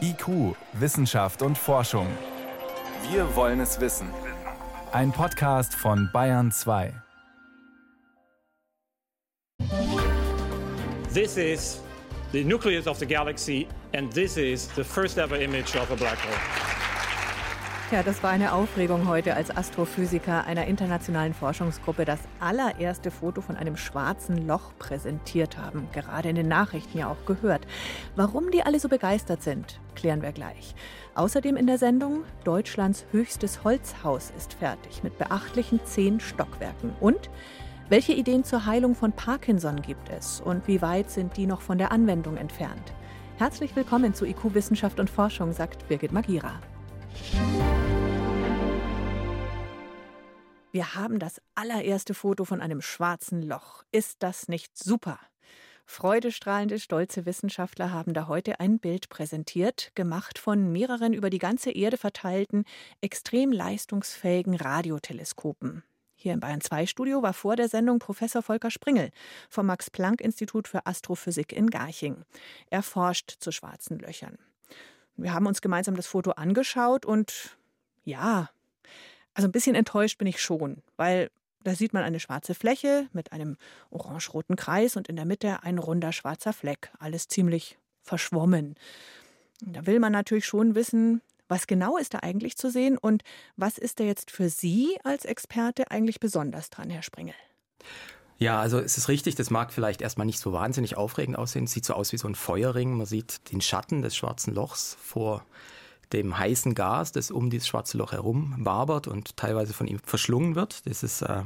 IQ, 0.00 0.56
Wissenschaft 0.72 1.42
und 1.42 1.56
Forschung. 1.56 2.06
Wir 3.10 3.34
wollen 3.36 3.60
es 3.60 3.80
wissen. 3.80 4.08
Ein 4.92 5.12
Podcast 5.12 5.74
von 5.74 6.10
Bayern 6.12 6.50
2. 6.50 6.92
This 11.12 11.36
is 11.36 11.82
the 12.32 12.44
nucleus 12.44 12.86
of 12.86 12.98
the 12.98 13.06
galaxy 13.06 13.66
and 13.92 14.12
this 14.12 14.36
is 14.36 14.68
the 14.74 14.84
first 14.84 15.18
ever 15.18 15.36
image 15.36 15.76
of 15.76 15.90
a 15.90 15.96
black 15.96 16.18
hole. 16.18 16.69
Ja, 17.90 18.04
das 18.04 18.22
war 18.22 18.30
eine 18.30 18.52
Aufregung 18.52 19.08
heute, 19.08 19.34
als 19.34 19.50
Astrophysiker 19.50 20.44
einer 20.44 20.66
internationalen 20.66 21.34
Forschungsgruppe 21.34 22.04
das 22.04 22.20
allererste 22.38 23.10
Foto 23.10 23.40
von 23.40 23.56
einem 23.56 23.76
schwarzen 23.76 24.46
Loch 24.46 24.70
präsentiert 24.78 25.58
haben. 25.58 25.88
Gerade 25.92 26.28
in 26.28 26.36
den 26.36 26.46
Nachrichten 26.46 26.98
ja 26.98 27.10
auch 27.10 27.26
gehört. 27.26 27.66
Warum 28.14 28.52
die 28.52 28.62
alle 28.62 28.78
so 28.78 28.88
begeistert 28.88 29.42
sind, 29.42 29.80
klären 29.96 30.22
wir 30.22 30.30
gleich. 30.30 30.76
Außerdem 31.16 31.56
in 31.56 31.66
der 31.66 31.78
Sendung, 31.78 32.22
Deutschlands 32.44 33.06
höchstes 33.10 33.64
Holzhaus 33.64 34.32
ist 34.36 34.54
fertig 34.54 35.02
mit 35.02 35.18
beachtlichen 35.18 35.80
zehn 35.84 36.20
Stockwerken. 36.20 36.92
Und 37.00 37.28
welche 37.88 38.12
Ideen 38.12 38.44
zur 38.44 38.66
Heilung 38.66 38.94
von 38.94 39.10
Parkinson 39.10 39.82
gibt 39.82 40.10
es 40.10 40.40
und 40.40 40.68
wie 40.68 40.80
weit 40.80 41.10
sind 41.10 41.36
die 41.36 41.46
noch 41.48 41.60
von 41.60 41.76
der 41.76 41.90
Anwendung 41.90 42.36
entfernt? 42.36 42.92
Herzlich 43.38 43.74
willkommen 43.74 44.14
zu 44.14 44.26
IQ 44.26 44.54
Wissenschaft 44.54 45.00
und 45.00 45.10
Forschung, 45.10 45.52
sagt 45.52 45.88
Birgit 45.88 46.12
Magira. 46.12 46.52
Wir 50.72 50.94
haben 50.94 51.18
das 51.18 51.40
allererste 51.56 52.14
Foto 52.14 52.44
von 52.44 52.60
einem 52.60 52.80
schwarzen 52.80 53.42
Loch. 53.42 53.82
Ist 53.90 54.22
das 54.22 54.46
nicht 54.46 54.78
super? 54.78 55.18
Freudestrahlende, 55.84 56.78
stolze 56.78 57.26
Wissenschaftler 57.26 57.90
haben 57.92 58.14
da 58.14 58.28
heute 58.28 58.60
ein 58.60 58.78
Bild 58.78 59.08
präsentiert, 59.08 59.90
gemacht 59.96 60.38
von 60.38 60.70
mehreren 60.70 61.12
über 61.12 61.28
die 61.28 61.40
ganze 61.40 61.72
Erde 61.72 61.96
verteilten, 61.96 62.64
extrem 63.00 63.50
leistungsfähigen 63.50 64.54
Radioteleskopen. 64.54 65.82
Hier 66.14 66.34
im 66.34 66.40
Bayern 66.40 66.60
2 66.60 66.86
Studio 66.86 67.20
war 67.22 67.32
vor 67.32 67.56
der 67.56 67.68
Sendung 67.68 67.98
Professor 67.98 68.40
Volker 68.40 68.70
Springel 68.70 69.10
vom 69.48 69.66
Max 69.66 69.90
Planck 69.90 70.20
Institut 70.20 70.68
für 70.68 70.86
Astrophysik 70.86 71.52
in 71.52 71.68
Garching. 71.68 72.24
Er 72.68 72.84
forscht 72.84 73.38
zu 73.40 73.50
schwarzen 73.50 73.98
Löchern. 73.98 74.38
Wir 75.16 75.32
haben 75.32 75.46
uns 75.46 75.60
gemeinsam 75.60 75.96
das 75.96 76.06
Foto 76.06 76.30
angeschaut 76.30 77.04
und 77.04 77.58
ja, 78.04 78.50
also 79.40 79.48
ein 79.48 79.52
bisschen 79.52 79.74
enttäuscht 79.74 80.18
bin 80.18 80.28
ich 80.28 80.38
schon, 80.38 80.82
weil 80.98 81.30
da 81.64 81.74
sieht 81.74 81.94
man 81.94 82.02
eine 82.02 82.20
schwarze 82.20 82.54
Fläche 82.54 83.08
mit 83.14 83.32
einem 83.32 83.56
orange-roten 83.88 84.54
Kreis 84.54 84.96
und 84.96 85.08
in 85.08 85.16
der 85.16 85.24
Mitte 85.24 85.62
ein 85.62 85.78
runder 85.78 86.12
schwarzer 86.12 86.52
Fleck. 86.52 86.90
Alles 86.98 87.26
ziemlich 87.26 87.78
verschwommen. 88.02 88.74
Da 89.62 89.86
will 89.86 89.98
man 89.98 90.12
natürlich 90.12 90.44
schon 90.44 90.74
wissen, 90.74 91.22
was 91.48 91.66
genau 91.66 91.96
ist 91.96 92.12
da 92.12 92.18
eigentlich 92.18 92.58
zu 92.58 92.70
sehen 92.70 92.98
und 92.98 93.22
was 93.56 93.78
ist 93.78 93.98
da 93.98 94.04
jetzt 94.04 94.30
für 94.30 94.50
Sie 94.50 94.98
als 95.04 95.24
Experte 95.24 95.90
eigentlich 95.90 96.20
besonders 96.20 96.68
dran, 96.68 96.90
Herr 96.90 97.02
Springel? 97.02 97.34
Ja, 98.36 98.60
also 98.60 98.78
es 98.78 98.98
ist 98.98 99.08
richtig, 99.08 99.36
das 99.36 99.48
mag 99.48 99.72
vielleicht 99.72 100.02
erstmal 100.02 100.26
nicht 100.26 100.38
so 100.38 100.52
wahnsinnig 100.52 100.98
aufregend 100.98 101.38
aussehen. 101.38 101.64
Es 101.64 101.72
sieht 101.72 101.86
so 101.86 101.94
aus 101.94 102.12
wie 102.12 102.18
so 102.18 102.28
ein 102.28 102.34
Feuerring. 102.34 102.92
Man 102.92 103.06
sieht 103.06 103.50
den 103.50 103.62
Schatten 103.62 104.02
des 104.02 104.14
schwarzen 104.14 104.54
Lochs 104.54 104.98
vor 105.00 105.46
dem 106.12 106.38
heißen 106.38 106.74
Gas, 106.74 107.12
das 107.12 107.30
um 107.30 107.50
dieses 107.50 107.68
schwarze 107.68 107.96
Loch 107.98 108.12
herum 108.12 108.54
wabert 108.58 109.06
und 109.06 109.36
teilweise 109.36 109.72
von 109.72 109.86
ihm 109.86 110.00
verschlungen 110.04 110.54
wird. 110.54 110.86
Das 110.86 111.02
ist 111.02 111.22
äh, 111.22 111.42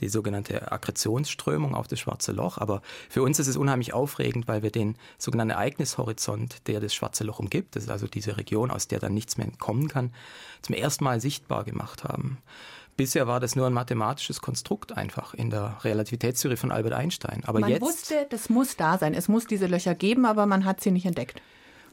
die 0.00 0.08
sogenannte 0.08 0.72
Akkretionsströmung 0.72 1.74
auf 1.74 1.86
das 1.86 2.00
schwarze 2.00 2.32
Loch. 2.32 2.58
Aber 2.58 2.82
für 3.08 3.22
uns 3.22 3.38
ist 3.38 3.46
es 3.46 3.56
unheimlich 3.56 3.92
aufregend, 3.92 4.48
weil 4.48 4.62
wir 4.62 4.70
den 4.70 4.96
sogenannten 5.18 5.52
Ereignishorizont, 5.52 6.66
der 6.66 6.80
das 6.80 6.94
schwarze 6.94 7.24
Loch 7.24 7.38
umgibt, 7.38 7.76
das 7.76 7.84
ist 7.84 7.90
also 7.90 8.06
diese 8.06 8.36
Region, 8.36 8.70
aus 8.70 8.88
der 8.88 8.98
dann 8.98 9.14
nichts 9.14 9.36
mehr 9.36 9.46
entkommen 9.46 9.88
kann, 9.88 10.12
zum 10.62 10.74
ersten 10.74 11.04
Mal 11.04 11.20
sichtbar 11.20 11.64
gemacht 11.64 12.04
haben. 12.04 12.38
Bisher 12.96 13.26
war 13.26 13.40
das 13.40 13.56
nur 13.56 13.66
ein 13.66 13.72
mathematisches 13.72 14.42
Konstrukt 14.42 14.96
einfach 14.96 15.32
in 15.32 15.48
der 15.48 15.78
Relativitätstheorie 15.82 16.56
von 16.56 16.70
Albert 16.70 16.92
Einstein. 16.92 17.42
Aber 17.46 17.60
man 17.60 17.70
jetzt, 17.70 17.80
wusste, 17.80 18.26
das 18.28 18.50
muss 18.50 18.76
da 18.76 18.98
sein. 18.98 19.14
Es 19.14 19.28
muss 19.28 19.46
diese 19.46 19.66
Löcher 19.66 19.94
geben, 19.94 20.26
aber 20.26 20.44
man 20.44 20.66
hat 20.66 20.82
sie 20.82 20.90
nicht 20.90 21.06
entdeckt. 21.06 21.40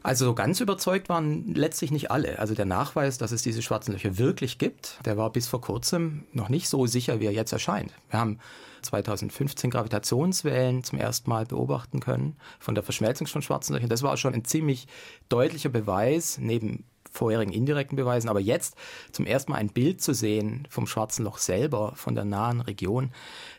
Also 0.02 0.24
so 0.24 0.34
ganz 0.34 0.60
überzeugt 0.60 1.08
waren 1.08 1.54
letztlich 1.54 1.90
nicht 1.90 2.10
alle. 2.10 2.38
Also 2.38 2.54
der 2.54 2.64
Nachweis, 2.64 3.18
dass 3.18 3.32
es 3.32 3.42
diese 3.42 3.60
schwarzen 3.60 3.92
Löcher 3.92 4.16
wirklich 4.16 4.58
gibt, 4.58 4.98
der 5.04 5.16
war 5.16 5.30
bis 5.30 5.46
vor 5.46 5.60
kurzem 5.60 6.24
noch 6.32 6.48
nicht 6.48 6.68
so 6.68 6.86
sicher, 6.86 7.20
wie 7.20 7.26
er 7.26 7.32
jetzt 7.32 7.52
erscheint. 7.52 7.92
Wir 8.08 8.20
haben 8.20 8.38
2015 8.82 9.70
Gravitationswellen 9.70 10.84
zum 10.84 10.98
ersten 10.98 11.28
Mal 11.28 11.44
beobachten 11.44 12.00
können 12.00 12.36
von 12.58 12.74
der 12.74 12.82
Verschmelzung 12.82 13.26
von 13.26 13.42
schwarzen 13.42 13.74
Löchern. 13.74 13.90
Das 13.90 14.02
war 14.02 14.16
schon 14.16 14.34
ein 14.34 14.44
ziemlich 14.44 14.86
deutlicher 15.28 15.68
Beweis, 15.68 16.38
neben 16.38 16.84
vorherigen 17.10 17.52
indirekten 17.52 17.96
Beweisen, 17.96 18.28
aber 18.28 18.40
jetzt 18.40 18.76
zum 19.12 19.26
ersten 19.26 19.52
Mal 19.52 19.58
ein 19.58 19.68
Bild 19.68 20.00
zu 20.00 20.14
sehen 20.14 20.66
vom 20.70 20.86
Schwarzen 20.86 21.24
Loch 21.24 21.38
selber, 21.38 21.92
von 21.96 22.14
der 22.14 22.24
nahen 22.24 22.60
Region, 22.60 23.10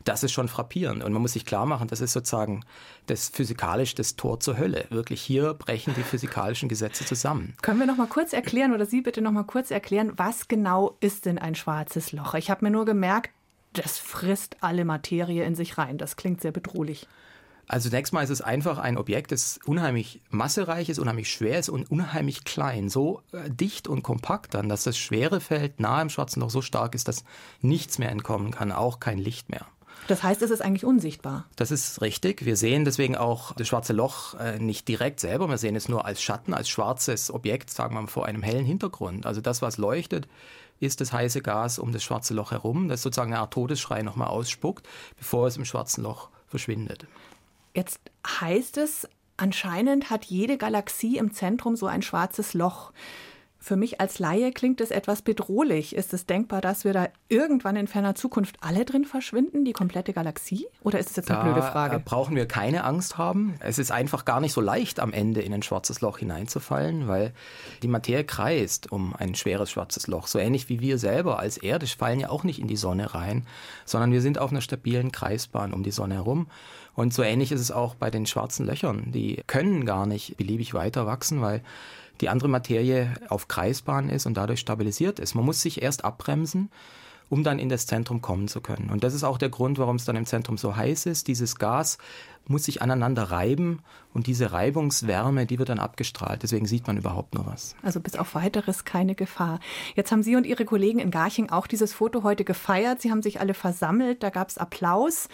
das 0.04 0.24
ist 0.24 0.32
schon 0.32 0.48
frappierend. 0.48 1.04
Und 1.04 1.14
man 1.14 1.22
muss 1.22 1.34
sich 1.34 1.46
klar 1.46 1.66
machen, 1.66 1.88
das 1.88 2.02
ist 2.02 2.14
sozusagen 2.14 2.64
das 3.08 3.30
physikalisch 3.30 3.96
das 3.96 4.16
Tor 4.16 4.40
zur 4.40 4.58
Hölle. 4.58 4.86
Wirklich 4.90 5.22
hier 5.22 5.54
brechen 5.54 5.94
die 5.96 6.04
physikalischen 6.04 6.70
Gesetze 6.70 7.06
zusammen. 7.06 7.56
Können 7.62 7.80
wir 7.80 7.88
noch 7.88 7.98
mal 7.98 8.08
kurz 8.08 8.34
erklären 8.34 8.74
oder 8.74 8.86
Sie 8.86 9.02
bitte 9.02 9.22
noch 9.22 9.32
mal 9.32 9.44
kurz 9.44 9.72
erklären, 9.72 10.14
was 10.16 10.48
genau 10.48 10.96
ist 11.00 11.26
denn 11.26 11.38
ein 11.38 11.56
schwarzes 11.56 12.12
Loch? 12.12 12.34
Ich 12.36 12.50
habe 12.50 12.66
mir 12.66 12.72
nur 12.72 12.86
gemerkt, 12.86 13.32
das 13.74 13.98
frisst 13.98 14.58
alle 14.62 14.86
Materie 14.86 15.46
in 15.46 15.56
sich 15.56 15.78
rein. 15.78 15.98
Das 15.98 16.16
klingt 16.16 16.42
sehr 16.42 16.52
bedrohlich. 16.52 17.08
Also 17.72 17.88
zunächst 17.88 18.12
mal 18.12 18.22
ist 18.22 18.30
es 18.30 18.42
einfach 18.42 18.80
ein 18.80 18.98
Objekt, 18.98 19.32
das 19.32 19.58
unheimlich 19.66 20.20
massereich 20.30 20.90
ist, 20.90 21.00
unheimlich 21.00 21.32
schwer 21.32 21.58
ist 21.58 21.70
und 21.70 21.90
unheimlich 21.90 22.44
klein. 22.44 22.90
So 22.90 23.22
äh, 23.32 23.50
dicht 23.50 23.88
und 23.88 24.04
kompakt 24.04 24.56
dann, 24.56 24.68
dass 24.68 24.84
das 24.84 24.98
Schwerefeld 24.98 25.80
nahe 25.80 26.02
im 26.02 26.10
Schwarzen 26.10 26.42
Loch 26.42 26.50
so 26.50 26.62
stark 26.62 26.96
ist, 26.96 27.08
dass 27.08 27.24
nichts 27.62 27.98
mehr 27.98 28.12
entkommen 28.12 28.52
kann, 28.52 28.74
auch 28.74 29.00
kein 29.00 29.18
Licht 29.18 29.50
mehr. 29.50 29.66
Das 30.10 30.22
heißt, 30.22 30.42
es 30.42 30.52
ist 30.52 30.62
eigentlich 30.62 30.84
unsichtbar. 30.84 31.46
Das 31.56 31.72
ist 31.72 32.02
richtig. 32.02 32.44
Wir 32.44 32.58
sehen 32.58 32.84
deswegen 32.84 33.16
auch 33.16 33.54
das 33.54 33.70
schwarze 33.70 33.94
Loch 33.94 34.34
äh, 34.34 34.60
nicht 34.60 34.90
direkt 34.90 35.22
selber. 35.22 35.48
Wir 35.48 35.58
sehen 35.58 35.78
es 35.78 35.88
nur 35.88 36.04
als 36.04 36.22
Schatten, 36.22 36.54
als 36.54 36.68
schwarzes 36.68 37.32
Objekt, 37.32 37.70
sagen 37.70 37.96
wir 37.96 38.02
mal, 38.02 38.08
vor 38.08 38.26
einem 38.26 38.44
hellen 38.44 38.66
Hintergrund. 38.66 39.26
Also 39.26 39.40
das, 39.40 39.62
was 39.62 39.78
leuchtet, 39.78 40.28
ist 40.82 41.00
das 41.00 41.14
heiße 41.14 41.42
Gas 41.42 41.80
um 41.80 41.94
das 41.94 42.04
schwarze 42.04 42.34
Loch 42.34 42.52
herum, 42.52 42.90
das 42.90 43.02
sozusagen 43.02 43.32
eine 43.32 43.40
Art 43.40 43.54
Todesschrei 43.54 44.02
nochmal 44.02 44.28
ausspuckt, 44.28 44.86
bevor 45.18 45.48
es 45.48 45.56
im 45.56 45.64
schwarzen 45.64 46.04
Loch 46.04 46.28
verschwindet. 46.48 47.08
Jetzt 47.74 48.00
heißt 48.28 48.78
es, 48.78 49.08
anscheinend 49.38 50.10
hat 50.10 50.26
jede 50.26 50.58
Galaxie 50.58 51.18
im 51.18 51.34
Zentrum 51.34 51.76
so 51.76 51.88
ein 51.88 52.02
schwarzes 52.02 52.54
Loch. 52.54 52.92
Für 53.64 53.76
mich 53.76 54.02
als 54.02 54.18
Laie 54.18 54.52
klingt 54.52 54.82
es 54.82 54.90
etwas 54.90 55.22
bedrohlich. 55.22 55.96
Ist 55.96 56.16
es 56.16 56.26
denkbar, 56.26 56.62
dass 56.62 56.84
wir 56.84 56.94
da 56.94 57.10
irgendwann 57.30 57.76
in 57.76 57.88
ferner 57.88 58.16
Zukunft 58.16 58.56
alle 58.60 58.86
drin 58.86 59.06
verschwinden, 59.06 59.66
die 59.66 59.72
komplette 59.72 60.14
Galaxie? 60.14 60.66
Oder 60.82 60.98
ist 60.98 61.12
es 61.12 61.16
jetzt 61.18 61.30
eine 61.30 61.42
da 61.42 61.44
blöde 61.46 61.62
Frage? 61.62 62.00
brauchen 62.00 62.36
wir 62.36 62.48
keine 62.48 62.84
Angst 62.84 63.20
haben. 63.20 63.54
Es 63.60 63.78
ist 63.78 63.92
einfach 63.92 64.26
gar 64.26 64.42
nicht 64.42 64.54
so 64.54 64.62
leicht, 64.62 65.00
am 65.00 65.14
Ende 65.14 65.42
in 65.42 65.54
ein 65.54 65.62
schwarzes 65.62 66.02
Loch 66.02 66.18
hineinzufallen, 66.18 67.08
weil 67.08 67.34
die 67.84 67.88
Materie 67.88 68.24
kreist 68.24 68.92
um 68.92 69.16
ein 69.16 69.36
schweres 69.36 69.70
schwarzes 69.70 70.08
Loch. 70.08 70.26
So 70.26 70.40
ähnlich 70.40 70.68
wie 70.68 70.80
wir 70.80 70.98
selber 70.98 71.38
als 71.38 71.58
Erde 71.58 71.86
fallen 71.86 72.20
ja 72.20 72.30
auch 72.30 72.44
nicht 72.44 72.60
in 72.60 72.68
die 72.68 72.78
Sonne 72.78 73.14
rein, 73.14 73.46
sondern 73.86 74.12
wir 74.12 74.22
sind 74.22 74.40
auf 74.40 74.50
einer 74.50 74.62
stabilen 74.62 75.12
Kreisbahn 75.12 75.72
um 75.72 75.84
die 75.84 75.92
Sonne 75.92 76.16
herum. 76.16 76.48
Und 76.94 77.14
so 77.14 77.22
ähnlich 77.22 77.52
ist 77.52 77.62
es 77.62 77.72
auch 77.72 77.94
bei 77.96 78.10
den 78.10 78.26
schwarzen 78.26 78.66
Löchern. 78.66 79.12
Die 79.12 79.44
können 79.48 79.86
gar 79.86 80.06
nicht 80.06 80.36
beliebig 80.38 80.74
weiter 80.74 81.06
wachsen, 81.06 81.42
weil 81.42 81.62
die 82.22 82.30
andere 82.30 82.50
Materie 82.50 83.14
auf 83.30 83.48
Kreisbahn 83.48 84.10
ist 84.10 84.26
und 84.26 84.36
dadurch 84.36 84.60
stabilisiert 84.60 85.20
ist. 85.20 85.36
Man 85.36 85.46
muss 85.46 85.62
sich 85.62 85.82
erst 85.82 86.06
abbremsen, 86.06 86.70
um 87.30 87.44
dann 87.44 87.60
in 87.60 87.70
das 87.70 87.88
Zentrum 87.88 88.22
kommen 88.22 88.48
zu 88.48 88.60
können. 88.62 88.90
Und 88.90 89.04
das 89.04 89.14
ist 89.14 89.24
auch 89.24 89.38
der 89.38 89.50
Grund, 89.50 89.78
warum 89.80 89.96
es 89.96 90.06
dann 90.06 90.18
im 90.18 90.26
Zentrum 90.26 90.58
so 90.58 90.76
heiß 90.76 91.06
ist. 91.06 91.28
Dieses 91.28 91.56
Gas 91.56 91.98
muss 92.46 92.66
sich 92.66 92.82
aneinander 92.82 93.24
reiben 93.24 93.80
und 94.14 94.28
diese 94.28 94.52
Reibungswärme, 94.52 95.46
die 95.46 95.58
wird 95.58 95.70
dann 95.70 95.80
abgestrahlt. 95.80 96.44
Deswegen 96.44 96.66
sieht 96.66 96.88
man 96.88 96.98
überhaupt 96.98 97.34
nur 97.34 97.46
was. 97.46 97.76
Also 97.84 98.02
bis 98.02 98.18
auf 98.18 98.36
weiteres 98.36 98.84
keine 98.84 99.16
Gefahr. 99.16 99.60
Jetzt 99.96 100.12
haben 100.12 100.24
Sie 100.24 100.36
und 100.36 100.46
Ihre 100.46 100.66
Kollegen 100.66 101.00
in 101.00 101.10
Garching 101.10 101.50
auch 101.50 101.68
dieses 101.68 101.94
Foto 101.94 102.24
heute 102.24 102.44
gefeiert. 102.44 103.02
Sie 103.02 103.12
haben 103.12 103.22
sich 103.22 103.40
alle 103.40 103.54
versammelt, 103.54 104.24
da 104.24 104.30
gab 104.30 104.50
es 104.50 104.58
Applaus. 104.58 105.30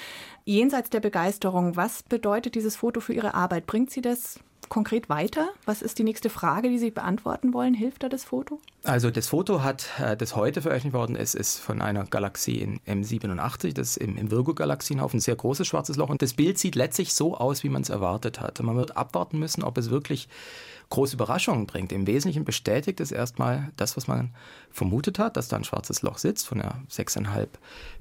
Jenseits 0.45 0.92
der 0.92 1.00
Begeisterung, 1.00 1.75
was 1.75 2.04
bedeutet 2.04 2.56
dieses 2.56 2.75
Foto 2.75 3.00
für 3.00 3.13
Ihre 3.13 3.33
Arbeit? 3.33 3.66
Bringt 3.66 3.90
Sie 3.90 4.01
das 4.01 4.40
konkret 4.69 5.10
weiter? 5.10 5.50
Was 5.66 5.81
ist 5.81 6.00
die 6.00 6.04
nächste 6.04 6.30
Frage, 6.30 6.69
die 6.69 6.78
Sie 6.78 6.92
beantworten 6.92 7.54
wollen? 7.54 7.74
Hilft 7.74 8.04
da 8.04 8.10
das 8.10 8.24
Foto? 8.24 8.60
Also 8.84 9.12
das 9.12 9.28
Foto 9.28 9.64
hat, 9.64 9.90
äh, 10.00 10.16
das 10.16 10.36
heute 10.36 10.62
veröffentlicht 10.62 10.94
worden 10.94 11.16
ist, 11.16 11.36
ist 11.36 11.60
von 11.60 11.81
einer 11.81 12.06
Galaxie 12.06 12.60
in 12.60 12.80
M87, 12.81 13.74
das 13.74 13.92
ist 13.92 13.98
im, 13.98 14.18
im 14.18 14.31
Virgo-Galaxienhaufen, 14.31 15.18
ein 15.18 15.22
sehr 15.22 15.36
großes 15.36 15.68
schwarzes 15.68 15.98
Loch. 15.98 16.10
Und 16.10 16.22
das 16.22 16.34
Bild 16.34 16.58
sieht 16.58 16.75
letztlich 16.75 17.14
so 17.14 17.36
aus, 17.36 17.64
wie 17.64 17.69
man 17.69 17.81
es 17.81 17.90
erwartet 17.90 18.40
hat. 18.40 18.62
Man 18.62 18.78
wird 18.78 18.96
abwarten 18.96 19.40
müssen, 19.40 19.64
ob 19.64 19.78
es 19.78 19.90
wirklich 19.90 20.30
große 20.90 21.16
Überraschungen 21.16 21.68
bringt. 21.68 21.92
Im 21.92 22.08
Wesentlichen 22.08 22.46
bestätigt 22.46 23.00
es 23.00 23.12
erstmal 23.12 23.72
das, 23.75 23.98
was 23.98 24.08
man 24.08 24.34
vermutet 24.72 25.19
hat, 25.19 25.38
dass 25.38 25.48
da 25.48 25.58
ein 25.58 25.64
schwarzes 25.64 26.02
Loch 26.02 26.18
sitzt 26.18 26.48
von 26.48 26.60
ja 26.60 26.75
6,5 26.90 27.48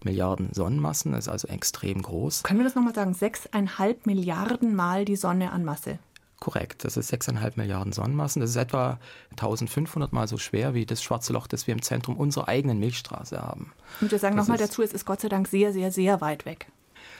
Milliarden 0.04 0.52
Sonnenmassen. 0.52 1.12
Das 1.12 1.26
ist 1.26 1.28
also 1.28 1.48
extrem 1.48 2.02
groß. 2.02 2.42
Können 2.44 2.60
wir 2.60 2.64
das 2.64 2.74
nochmal 2.74 2.94
sagen? 2.94 3.12
6,5 3.12 3.96
Milliarden 4.04 4.74
Mal 4.74 5.04
die 5.04 5.16
Sonne 5.16 5.52
an 5.52 5.64
Masse. 5.64 5.98
Korrekt, 6.40 6.84
das 6.84 6.96
ist 6.96 7.12
6,5 7.12 7.52
Milliarden 7.56 7.92
Sonnenmassen. 7.92 8.40
Das 8.40 8.50
ist 8.50 8.56
etwa 8.56 8.98
1500 9.30 10.12
Mal 10.12 10.28
so 10.28 10.36
schwer 10.36 10.74
wie 10.74 10.84
das 10.84 11.02
schwarze 11.02 11.32
Loch, 11.32 11.46
das 11.46 11.66
wir 11.66 11.72
im 11.72 11.82
Zentrum 11.82 12.16
unserer 12.16 12.48
eigenen 12.48 12.78
Milchstraße 12.78 13.40
haben. 13.40 13.72
Und 14.00 14.10
wir 14.10 14.18
sagen 14.18 14.36
nochmal 14.36 14.58
dazu, 14.58 14.82
es 14.82 14.92
ist 14.92 15.06
Gott 15.06 15.22
sei 15.22 15.28
Dank 15.28 15.48
sehr, 15.48 15.72
sehr, 15.72 15.90
sehr 15.90 16.20
weit 16.20 16.44
weg. 16.44 16.66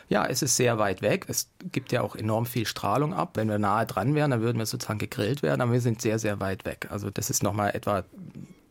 Ja, 0.09 0.27
es 0.27 0.43
ist 0.43 0.57
sehr 0.57 0.79
weit 0.79 1.03
weg. 1.03 1.25
Es 1.29 1.49
gibt 1.73 1.93
ja 1.93 2.03
auch 2.03 2.15
enorm 2.15 2.47
viel 2.47 2.67
Strahlung 2.67 3.13
ab. 3.15 3.31
Wenn 3.35 3.49
wir 3.49 3.59
nahe 3.59 3.87
dran 3.87 4.15
wären, 4.15 4.31
dann 4.31 4.41
würden 4.41 4.59
wir 4.59 4.67
sozusagen 4.67 4.99
gegrillt 4.99 5.43
werden, 5.43 5.61
aber 5.61 5.73
wir 5.73 5.81
sind 5.81 6.01
sehr, 6.01 6.19
sehr 6.19 6.39
weit 6.39 6.65
weg. 6.65 6.89
Also 6.91 7.11
das 7.11 7.31
ist 7.31 7.43
nochmal 7.43 7.75
etwa 7.75 8.05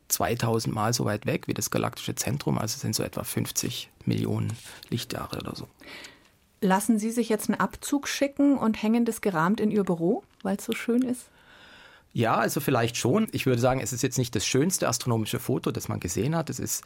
2000 0.07 0.73
Mal 0.73 0.93
so 0.93 1.05
weit 1.05 1.25
weg 1.25 1.47
wie 1.47 1.53
das 1.53 1.71
galaktische 1.71 2.15
Zentrum, 2.15 2.57
also 2.57 2.77
sind 2.77 2.95
so 2.95 3.03
etwa 3.03 3.23
50 3.23 3.89
Millionen 4.05 4.53
Lichtjahre 4.89 5.39
oder 5.39 5.55
so. 5.55 5.67
Lassen 6.65 6.97
Sie 6.97 7.11
sich 7.11 7.29
jetzt 7.29 7.47
einen 7.47 7.59
Abzug 7.59 8.07
schicken 8.07 8.57
und 8.57 8.81
hängen 8.81 9.05
das 9.05 9.21
gerahmt 9.21 9.59
in 9.59 9.69
Ihr 9.69 9.83
Büro, 9.83 10.23
weil 10.41 10.57
es 10.57 10.65
so 10.65 10.73
schön 10.73 11.03
ist? 11.03 11.29
Ja, 12.11 12.37
also 12.37 12.59
vielleicht 12.59 12.97
schon. 12.97 13.27
Ich 13.33 13.45
würde 13.45 13.61
sagen, 13.61 13.81
es 13.81 13.93
ist 13.93 14.01
jetzt 14.01 14.17
nicht 14.17 14.35
das 14.35 14.47
schönste 14.47 14.87
astronomische 14.87 15.37
Foto, 15.37 15.69
das 15.69 15.89
man 15.89 15.99
gesehen 15.99 16.35
hat. 16.35 16.49
Es 16.49 16.59
ist 16.59 16.83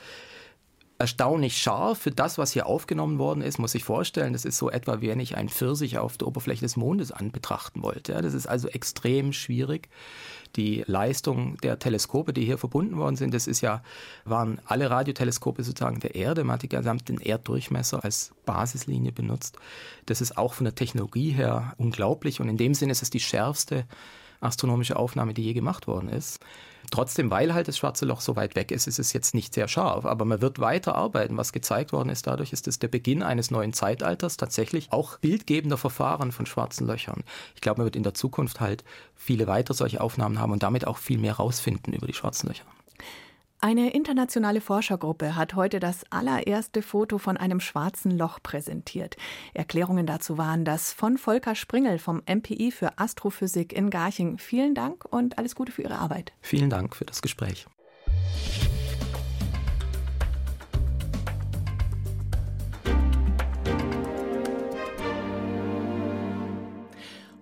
erstaunlich 0.99 1.57
scharf 1.57 1.99
für 1.99 2.11
das, 2.11 2.37
was 2.37 2.51
hier 2.51 2.67
aufgenommen 2.67 3.19
worden 3.19 3.41
ist, 3.41 3.57
muss 3.57 3.73
ich 3.73 3.85
vorstellen. 3.85 4.33
Das 4.33 4.43
ist 4.43 4.57
so 4.57 4.69
etwa, 4.69 4.99
wie 4.99 5.07
wenn 5.07 5.21
ich 5.21 5.37
einen 5.37 5.47
Pfirsich 5.47 5.97
auf 5.97 6.17
der 6.17 6.27
Oberfläche 6.27 6.61
des 6.61 6.75
Mondes 6.75 7.13
anbetrachten 7.13 7.81
wollte. 7.81 8.21
das 8.21 8.33
ist 8.33 8.47
also 8.47 8.67
extrem 8.67 9.31
schwierig. 9.31 9.87
Die 10.57 10.83
Leistung 10.87 11.57
der 11.57 11.79
Teleskope, 11.79 12.33
die 12.33 12.43
hier 12.43 12.57
verbunden 12.57 12.97
worden 12.97 13.15
sind, 13.15 13.33
das 13.33 13.47
ist 13.47 13.61
ja, 13.61 13.81
waren 14.25 14.59
alle 14.65 14.89
Radioteleskope 14.89 15.63
sozusagen 15.63 16.01
der 16.01 16.15
Erde. 16.15 16.43
Man 16.43 16.55
hat 16.55 16.63
die 16.63 16.69
gesamten 16.69 17.21
Erddurchmesser 17.21 18.03
als 18.03 18.33
Basislinie 18.45 19.13
benutzt. 19.13 19.57
Das 20.05 20.19
ist 20.19 20.37
auch 20.37 20.53
von 20.53 20.65
der 20.65 20.75
Technologie 20.75 21.31
her 21.31 21.75
unglaublich 21.77 22.41
und 22.41 22.49
in 22.49 22.57
dem 22.57 22.73
Sinne 22.73 22.91
ist 22.91 23.03
es 23.03 23.09
die 23.09 23.21
schärfste 23.21 23.85
astronomische 24.41 24.95
Aufnahme, 24.95 25.33
die 25.33 25.43
je 25.43 25.53
gemacht 25.53 25.87
worden 25.87 26.09
ist. 26.09 26.39
Trotzdem, 26.91 27.29
weil 27.29 27.53
halt 27.53 27.67
das 27.67 27.77
schwarze 27.77 28.05
Loch 28.05 28.21
so 28.21 28.35
weit 28.35 28.55
weg 28.55 28.71
ist, 28.71 28.87
ist 28.87 28.99
es 28.99 29.13
jetzt 29.13 29.35
nicht 29.35 29.53
sehr 29.53 29.67
scharf. 29.67 30.05
Aber 30.05 30.25
man 30.25 30.41
wird 30.41 30.59
weiter 30.59 30.95
arbeiten. 30.95 31.37
Was 31.37 31.53
gezeigt 31.53 31.93
worden 31.93 32.09
ist 32.09 32.25
dadurch, 32.25 32.51
ist 32.51 32.67
es 32.67 32.79
der 32.79 32.87
Beginn 32.87 33.21
eines 33.21 33.51
neuen 33.51 33.73
Zeitalters, 33.73 34.37
tatsächlich 34.37 34.91
auch 34.91 35.17
bildgebender 35.19 35.77
Verfahren 35.77 36.31
von 36.31 36.45
schwarzen 36.45 36.87
Löchern. 36.87 37.23
Ich 37.55 37.61
glaube, 37.61 37.79
man 37.79 37.85
wird 37.85 37.95
in 37.95 38.03
der 38.03 38.13
Zukunft 38.13 38.59
halt 38.59 38.83
viele 39.15 39.45
weitere 39.47 39.75
solche 39.75 40.01
Aufnahmen 40.01 40.39
haben 40.39 40.51
und 40.51 40.63
damit 40.63 40.87
auch 40.87 40.97
viel 40.97 41.19
mehr 41.19 41.33
rausfinden 41.33 41.93
über 41.93 42.07
die 42.07 42.13
schwarzen 42.13 42.47
Löcher. 42.47 42.65
Eine 43.61 43.91
internationale 43.91 44.61
Forschergruppe 44.61 45.35
hat 45.35 45.53
heute 45.53 45.81
das 45.81 46.05
allererste 46.11 46.81
Foto 46.81 47.17
von 47.17 47.35
einem 47.35 47.59
schwarzen 47.59 48.17
Loch 48.17 48.39
präsentiert. 48.41 49.17
Erklärungen 49.53 50.05
dazu 50.05 50.37
waren 50.37 50.63
das 50.63 50.93
von 50.93 51.17
Volker 51.17 51.55
Springel 51.55 51.99
vom 51.99 52.21
MPI 52.25 52.71
für 52.71 52.97
Astrophysik 52.97 53.73
in 53.73 53.89
Garching. 53.89 54.37
Vielen 54.37 54.75
Dank 54.75 55.03
und 55.03 55.37
alles 55.37 55.55
Gute 55.55 55.73
für 55.73 55.81
Ihre 55.81 55.97
Arbeit. 55.97 56.31
Vielen 56.39 56.69
Dank 56.69 56.95
für 56.95 57.03
das 57.03 57.21
Gespräch. 57.21 57.65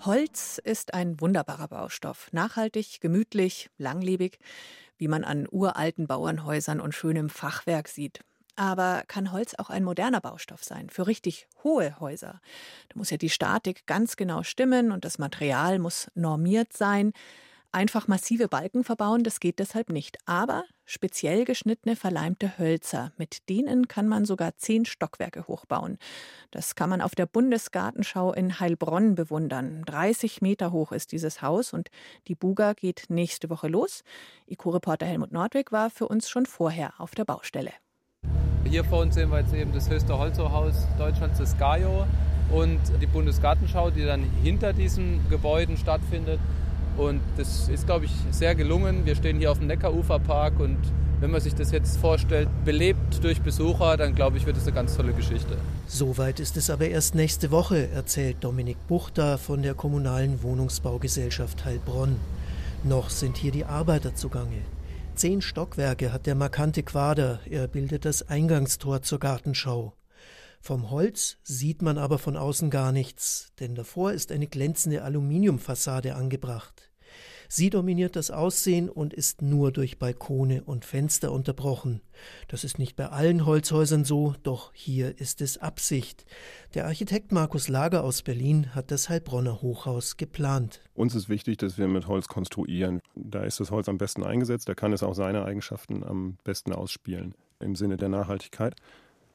Holz 0.04 0.60
ist 0.64 0.96
ein 0.96 1.22
wunderbarer 1.22 1.68
Baustoff. 1.68 2.30
Nachhaltig, 2.32 3.02
gemütlich, 3.02 3.70
langlebig 3.78 4.40
wie 4.98 5.08
man 5.08 5.24
an 5.24 5.48
uralten 5.50 6.08
Bauernhäusern 6.08 6.80
und 6.80 6.94
schönem 6.94 7.30
Fachwerk 7.30 7.88
sieht. 7.88 8.22
Aber 8.56 9.04
kann 9.08 9.32
Holz 9.32 9.54
auch 9.56 9.70
ein 9.70 9.84
moderner 9.84 10.20
Baustoff 10.20 10.64
sein, 10.64 10.90
für 10.90 11.06
richtig 11.06 11.48
hohe 11.64 12.00
Häuser? 12.00 12.42
Da 12.90 12.98
muss 12.98 13.12
ja 13.12 13.18
die 13.18 13.30
Statik 13.30 13.86
ganz 13.86 14.16
genau 14.16 14.42
stimmen 14.42 14.92
und 14.92 15.06
das 15.06 15.20
Material 15.20 15.78
muss 15.78 16.10
normiert 16.16 16.74
sein. 16.74 17.14
Einfach 17.72 18.08
massive 18.08 18.48
Balken 18.48 18.84
verbauen, 18.84 19.24
das 19.24 19.40
geht 19.40 19.60
deshalb 19.60 19.90
nicht. 19.90 20.18
Aber 20.26 20.64
speziell 20.86 21.44
geschnittene 21.44 21.96
verleimte 21.96 22.58
Hölzer, 22.58 23.12
mit 23.18 23.50
denen 23.50 23.88
kann 23.88 24.08
man 24.08 24.26
sogar 24.26 24.56
zehn 24.56 24.86
Stockwerke 24.86 25.48
hochbauen. 25.48 25.98
Das 26.50 26.76
kann 26.76 26.90
man 26.90 27.02
auf 27.02 27.14
der 27.14 27.26
Bundesgartenschau 27.26 28.34
in 28.34 28.60
Heilbronn 28.60 29.16
bewundern. 29.16 29.84
30 29.86 30.42
Meter 30.42 30.72
hoch 30.72 30.92
ist 30.92 31.12
dieses 31.12 31.42
Haus 31.42 31.74
und 31.74 31.90
die 32.28 32.36
Buga 32.36 32.74
geht 32.74 33.06
nächste 33.10 33.50
Woche 33.50 33.68
los. 33.68 34.04
IQ-Reporter 34.50 35.06
Helmut 35.06 35.32
Nordwig 35.32 35.72
war 35.72 35.90
für 35.90 36.08
uns 36.08 36.30
schon 36.30 36.46
vorher 36.46 36.94
auf 37.00 37.16
der 37.16 37.26
Baustelle. 37.26 37.72
Hier 38.64 38.84
vor 38.84 39.02
uns 39.02 39.16
sehen 39.16 39.30
wir 39.30 39.40
jetzt 39.40 39.54
eben 39.54 39.74
das 39.74 39.90
höchste 39.90 40.18
Holzhaus 40.18 40.88
Deutschlands, 40.98 41.40
das 41.40 41.58
Gaio, 41.58 42.06
und 42.50 42.80
die 43.02 43.08
Bundesgartenschau, 43.08 43.92
die 43.92 44.06
dann 44.06 44.24
hinter 44.42 44.74
diesen 44.74 45.28
Gebäuden 45.30 45.78
stattfindet. 45.78 46.40
Und 46.98 47.22
das 47.38 47.70
ist, 47.70 47.86
glaube 47.86 48.06
ich, 48.06 48.12
sehr 48.32 48.56
gelungen. 48.56 49.06
Wir 49.06 49.16
stehen 49.16 49.38
hier 49.38 49.52
auf 49.52 49.60
dem 49.60 49.68
Neckaruferpark 49.68 50.60
und 50.60 50.78
wenn 51.20 51.32
man 51.32 51.42
sich 51.42 51.56
das 51.56 51.72
jetzt 51.72 51.98
vorstellt, 51.98 52.48
belebt 52.64 53.24
durch 53.24 53.42
Besucher, 53.42 53.98
dann 53.98 54.14
glaube 54.14 54.38
ich, 54.38 54.46
wird 54.46 54.58
es 54.58 54.64
eine 54.64 54.74
ganz 54.74 54.96
tolle 54.96 55.14
Geschichte. 55.14 55.58
Soweit 55.88 56.40
ist 56.40 56.58
es 56.58 56.70
aber 56.70 56.88
erst 56.88 57.16
nächste 57.16 57.50
Woche, 57.50 57.90
erzählt 57.90 58.38
Dominik 58.42 58.78
Buchter 58.88 59.38
von 59.38 59.64
der 59.64 59.74
kommunalen 59.74 60.44
Wohnungsbaugesellschaft 60.44 61.66
Heilbronn. 61.66 62.18
Noch 62.84 63.10
sind 63.10 63.38
hier 63.38 63.52
die 63.52 63.66
Arbeiter 63.66 64.14
zugange. 64.14 64.62
Zehn 65.16 65.42
Stockwerke 65.42 66.14
hat 66.14 66.28
der 66.28 66.36
markante 66.36 66.84
Quader, 66.84 67.40
er 67.50 67.68
bildet 67.68 68.06
das 68.06 68.30
Eingangstor 68.30 69.02
zur 69.02 69.20
Gartenschau. 69.20 69.94
Vom 70.62 70.92
Holz 70.92 71.38
sieht 71.44 71.82
man 71.82 71.98
aber 71.98 72.20
von 72.20 72.38
außen 72.38 72.70
gar 72.70 72.92
nichts, 72.92 73.52
denn 73.60 73.74
davor 73.74 74.12
ist 74.12 74.32
eine 74.32 74.46
glänzende 74.46 75.04
Aluminiumfassade 75.04 76.14
angebracht. 76.16 76.87
Sie 77.50 77.70
dominiert 77.70 78.16
das 78.16 78.32
Aussehen 78.32 78.90
und 78.90 79.14
ist 79.14 79.42
nur 79.42 79.72
durch 79.72 80.00
Balkone 80.00 80.64
und 80.64 80.86
Fenster 80.86 81.32
unterbrochen. 81.32 82.02
Das 82.48 82.64
ist 82.64 82.80
nicht 82.80 82.96
bei 82.96 83.08
allen 83.08 83.46
Holzhäusern 83.46 84.04
so, 84.04 84.36
doch 84.44 84.72
hier 84.74 85.20
ist 85.20 85.42
es 85.42 85.58
Absicht. 85.58 86.26
Der 86.74 86.86
Architekt 86.86 87.32
Markus 87.32 87.70
Lager 87.70 88.04
aus 88.04 88.22
Berlin 88.22 88.76
hat 88.76 88.92
das 88.92 89.10
Heilbronner 89.10 89.62
Hochhaus 89.62 90.18
geplant. 90.18 90.82
Uns 90.94 91.16
ist 91.16 91.30
wichtig, 91.30 91.58
dass 91.58 91.78
wir 91.78 91.88
mit 91.88 92.08
Holz 92.08 92.28
konstruieren. 92.28 93.02
Da 93.16 93.44
ist 93.44 93.60
das 93.60 93.72
Holz 93.72 93.88
am 93.88 93.98
besten 93.98 94.24
eingesetzt, 94.24 94.68
da 94.68 94.76
kann 94.76 94.94
es 94.94 95.04
auch 95.04 95.16
seine 95.16 95.46
Eigenschaften 95.46 96.04
am 96.04 96.38
besten 96.44 96.74
ausspielen 96.74 97.34
im 97.60 97.76
Sinne 97.76 97.98
der 97.98 98.10
Nachhaltigkeit. 98.10 98.76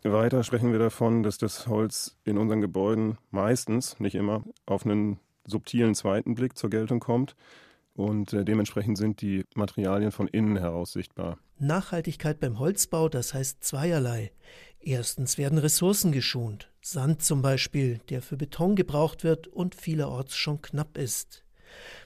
Weiter 0.04 0.42
sprechen 0.42 0.72
wir 0.72 0.80
davon, 0.80 1.22
dass 1.22 1.38
das 1.38 1.68
Holz 1.68 2.16
in 2.24 2.36
unseren 2.36 2.60
Gebäuden 2.60 3.18
meistens, 3.30 4.00
nicht 4.00 4.16
immer, 4.16 4.42
auf 4.66 4.84
einen 4.84 5.20
subtilen 5.46 5.94
zweiten 5.94 6.34
Blick 6.34 6.58
zur 6.58 6.70
Geltung 6.70 6.98
kommt 6.98 7.36
und 7.94 8.32
äh, 8.32 8.44
dementsprechend 8.44 8.98
sind 8.98 9.20
die 9.20 9.44
Materialien 9.54 10.12
von 10.12 10.28
innen 10.28 10.56
heraus 10.56 10.92
sichtbar. 10.92 11.38
Nachhaltigkeit 11.58 12.40
beim 12.40 12.58
Holzbau, 12.58 13.08
das 13.08 13.34
heißt 13.34 13.62
zweierlei. 13.62 14.32
Erstens 14.80 15.38
werden 15.38 15.58
Ressourcen 15.58 16.10
geschont, 16.10 16.70
Sand 16.80 17.22
zum 17.22 17.40
Beispiel, 17.40 18.00
der 18.08 18.20
für 18.20 18.36
Beton 18.36 18.74
gebraucht 18.74 19.22
wird 19.22 19.46
und 19.46 19.74
vielerorts 19.74 20.36
schon 20.36 20.60
knapp 20.60 20.98
ist. 20.98 21.44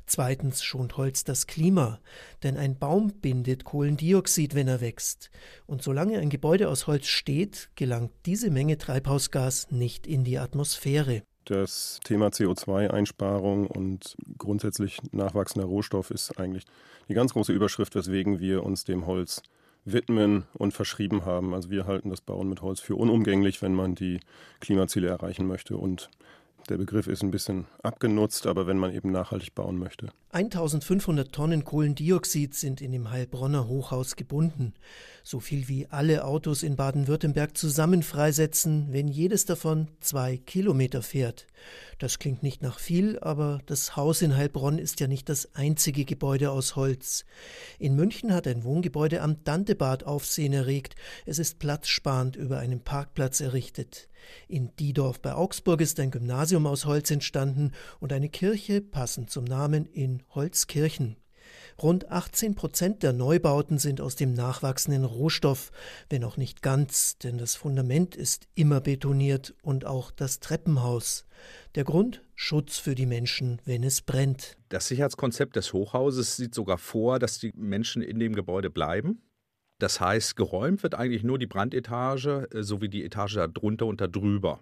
Zweitens 0.04 0.62
schont 0.62 0.96
Holz 0.96 1.24
das 1.24 1.46
Klima, 1.46 2.00
denn 2.42 2.56
ein 2.56 2.78
Baum 2.78 3.08
bindet 3.20 3.64
Kohlendioxid, 3.64 4.54
wenn 4.54 4.68
er 4.68 4.80
wächst. 4.80 5.30
Und 5.66 5.82
solange 5.82 6.18
ein 6.18 6.30
Gebäude 6.30 6.68
aus 6.68 6.86
Holz 6.86 7.06
steht, 7.06 7.70
gelangt 7.74 8.12
diese 8.26 8.50
Menge 8.50 8.78
Treibhausgas 8.78 9.70
nicht 9.70 10.06
in 10.06 10.22
die 10.22 10.38
Atmosphäre. 10.38 11.22
Das 11.46 12.00
Thema 12.02 12.26
CO2-Einsparung 12.28 13.68
und 13.68 14.16
grundsätzlich 14.36 14.98
nachwachsender 15.12 15.68
Rohstoff 15.68 16.10
ist 16.10 16.40
eigentlich 16.40 16.64
die 17.08 17.14
ganz 17.14 17.32
große 17.32 17.52
Überschrift, 17.52 17.94
weswegen 17.94 18.40
wir 18.40 18.64
uns 18.64 18.82
dem 18.82 19.06
Holz 19.06 19.42
widmen 19.84 20.44
und 20.54 20.74
verschrieben 20.74 21.24
haben. 21.24 21.54
Also 21.54 21.70
wir 21.70 21.86
halten 21.86 22.10
das 22.10 22.20
Bauen 22.20 22.48
mit 22.48 22.62
Holz 22.62 22.80
für 22.80 22.96
unumgänglich, 22.96 23.62
wenn 23.62 23.74
man 23.74 23.94
die 23.94 24.18
Klimaziele 24.58 25.06
erreichen 25.06 25.46
möchte 25.46 25.76
und 25.76 26.10
der 26.68 26.78
Begriff 26.78 27.06
ist 27.06 27.22
ein 27.22 27.30
bisschen 27.30 27.66
abgenutzt, 27.80 28.48
aber 28.48 28.66
wenn 28.66 28.78
man 28.78 28.92
eben 28.92 29.12
nachhaltig 29.12 29.54
bauen 29.54 29.78
möchte. 29.78 30.08
1500 30.36 31.32
Tonnen 31.32 31.64
Kohlendioxid 31.64 32.54
sind 32.54 32.82
in 32.82 32.92
dem 32.92 33.10
Heilbronner 33.10 33.68
Hochhaus 33.68 34.16
gebunden. 34.16 34.74
So 35.24 35.40
viel 35.40 35.66
wie 35.66 35.86
alle 35.86 36.26
Autos 36.26 36.62
in 36.62 36.76
Baden-Württemberg 36.76 37.56
zusammen 37.56 38.02
freisetzen, 38.02 38.88
wenn 38.90 39.08
jedes 39.08 39.46
davon 39.46 39.88
zwei 40.00 40.36
Kilometer 40.36 41.00
fährt. 41.00 41.46
Das 41.98 42.18
klingt 42.18 42.42
nicht 42.42 42.60
nach 42.60 42.78
viel, 42.78 43.18
aber 43.20 43.60
das 43.64 43.96
Haus 43.96 44.20
in 44.20 44.36
Heilbronn 44.36 44.78
ist 44.78 45.00
ja 45.00 45.06
nicht 45.06 45.30
das 45.30 45.54
einzige 45.54 46.04
Gebäude 46.04 46.50
aus 46.50 46.76
Holz. 46.76 47.24
In 47.78 47.96
München 47.96 48.34
hat 48.34 48.46
ein 48.46 48.62
Wohngebäude 48.62 49.22
am 49.22 49.42
Dantebad 49.42 50.04
Aufsehen 50.04 50.52
erregt. 50.52 50.96
Es 51.24 51.38
ist 51.38 51.58
platzsparend 51.58 52.36
über 52.36 52.58
einem 52.58 52.80
Parkplatz 52.80 53.40
errichtet. 53.40 54.10
In 54.48 54.74
Diedorf 54.76 55.20
bei 55.20 55.34
Augsburg 55.34 55.80
ist 55.80 56.00
ein 56.00 56.10
Gymnasium 56.10 56.66
aus 56.66 56.84
Holz 56.84 57.10
entstanden 57.10 57.72
und 58.00 58.12
eine 58.12 58.28
Kirche, 58.28 58.80
passend 58.80 59.30
zum 59.30 59.44
Namen, 59.44 59.86
in 59.86 60.22
Holzkirchen. 60.30 61.16
Rund 61.82 62.10
18 62.10 62.54
Prozent 62.54 63.02
der 63.02 63.12
Neubauten 63.12 63.78
sind 63.78 64.00
aus 64.00 64.16
dem 64.16 64.32
nachwachsenden 64.32 65.04
Rohstoff, 65.04 65.70
wenn 66.08 66.24
auch 66.24 66.38
nicht 66.38 66.62
ganz, 66.62 67.18
denn 67.18 67.36
das 67.36 67.54
Fundament 67.54 68.16
ist 68.16 68.48
immer 68.54 68.80
betoniert 68.80 69.54
und 69.62 69.84
auch 69.84 70.10
das 70.10 70.40
Treppenhaus. 70.40 71.26
Der 71.74 71.84
Grund? 71.84 72.22
Schutz 72.34 72.78
für 72.78 72.94
die 72.94 73.06
Menschen, 73.06 73.60
wenn 73.64 73.84
es 73.84 74.00
brennt. 74.00 74.56
Das 74.70 74.88
Sicherheitskonzept 74.88 75.56
des 75.56 75.72
Hochhauses 75.72 76.36
sieht 76.36 76.54
sogar 76.54 76.78
vor, 76.78 77.18
dass 77.18 77.38
die 77.38 77.52
Menschen 77.54 78.02
in 78.02 78.18
dem 78.18 78.34
Gebäude 78.34 78.70
bleiben. 78.70 79.22
Das 79.78 80.00
heißt, 80.00 80.36
geräumt 80.36 80.82
wird 80.82 80.94
eigentlich 80.94 81.22
nur 81.22 81.38
die 81.38 81.46
Brandetage 81.46 82.48
äh, 82.52 82.62
sowie 82.62 82.88
die 82.88 83.04
Etage 83.04 83.34
darunter 83.34 83.86
und 83.86 84.00
darüber. 84.00 84.60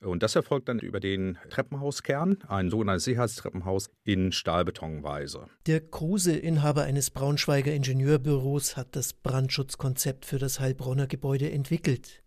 Und 0.00 0.22
das 0.22 0.36
erfolgt 0.36 0.68
dann 0.68 0.78
über 0.78 1.00
den 1.00 1.38
Treppenhauskern, 1.50 2.38
ein 2.46 2.70
sogenanntes 2.70 3.04
Sicherheitstreppenhaus 3.04 3.90
in 4.04 4.30
Stahlbetonweise. 4.30 5.46
Der 5.66 5.80
Kruse, 5.80 6.36
Inhaber 6.36 6.84
eines 6.84 7.10
Braunschweiger 7.10 7.72
Ingenieurbüros, 7.72 8.76
hat 8.76 8.94
das 8.94 9.12
Brandschutzkonzept 9.12 10.24
für 10.24 10.38
das 10.38 10.60
Heilbronner 10.60 11.08
Gebäude 11.08 11.50
entwickelt. 11.50 12.22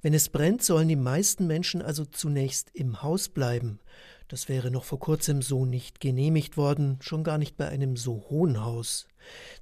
Wenn 0.00 0.14
es 0.14 0.28
brennt, 0.28 0.62
sollen 0.62 0.86
die 0.86 0.96
meisten 0.96 1.48
Menschen 1.48 1.82
also 1.82 2.04
zunächst 2.04 2.70
im 2.72 3.02
Haus 3.02 3.28
bleiben. 3.28 3.80
Das 4.28 4.48
wäre 4.48 4.70
noch 4.70 4.84
vor 4.84 5.00
kurzem 5.00 5.42
so 5.42 5.64
nicht 5.64 6.00
genehmigt 6.00 6.56
worden, 6.56 6.98
schon 7.00 7.24
gar 7.24 7.38
nicht 7.38 7.56
bei 7.56 7.66
einem 7.66 7.96
so 7.96 8.26
hohen 8.28 8.62
Haus. 8.64 9.08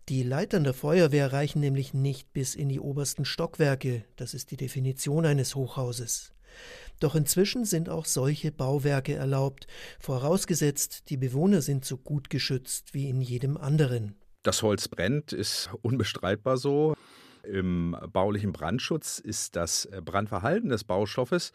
Die 0.08 0.22
Leitern 0.22 0.64
der 0.64 0.74
Feuerwehr 0.74 1.32
reichen 1.32 1.60
nämlich 1.60 1.94
nicht 1.94 2.32
bis 2.32 2.54
in 2.54 2.68
die 2.68 2.80
obersten 2.80 3.24
Stockwerke, 3.24 4.04
das 4.16 4.34
ist 4.34 4.50
die 4.50 4.56
Definition 4.56 5.24
eines 5.24 5.54
Hochhauses. 5.54 6.35
Doch 7.00 7.14
inzwischen 7.14 7.64
sind 7.64 7.88
auch 7.88 8.06
solche 8.06 8.52
Bauwerke 8.52 9.14
erlaubt, 9.14 9.66
vorausgesetzt, 10.00 11.10
die 11.10 11.16
Bewohner 11.16 11.60
sind 11.60 11.84
so 11.84 11.98
gut 11.98 12.30
geschützt 12.30 12.94
wie 12.94 13.08
in 13.08 13.20
jedem 13.20 13.56
anderen. 13.56 14.14
Das 14.42 14.62
Holz 14.62 14.88
brennt, 14.88 15.32
ist 15.32 15.70
unbestreitbar 15.82 16.56
so. 16.56 16.94
Im 17.42 17.96
baulichen 18.12 18.52
Brandschutz 18.52 19.18
ist 19.18 19.56
das 19.56 19.88
Brandverhalten 20.04 20.68
des 20.68 20.84
Baustoffes 20.84 21.52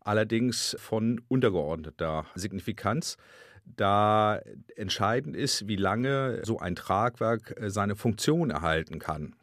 allerdings 0.00 0.76
von 0.78 1.20
untergeordneter 1.28 2.26
Signifikanz 2.34 3.16
da 3.64 4.40
entscheidend 4.76 5.36
ist, 5.36 5.68
wie 5.68 5.76
lange 5.76 6.40
so 6.44 6.58
ein 6.58 6.74
Tragwerk 6.74 7.54
seine 7.66 7.94
Funktion 7.94 8.50
erhalten 8.50 8.98
kann. 8.98 9.36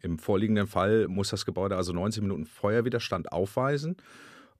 Im 0.00 0.18
vorliegenden 0.18 0.66
Fall 0.66 1.08
muss 1.08 1.30
das 1.30 1.44
Gebäude 1.44 1.76
also 1.76 1.92
90 1.92 2.22
Minuten 2.22 2.46
Feuerwiderstand 2.46 3.32
aufweisen 3.32 3.96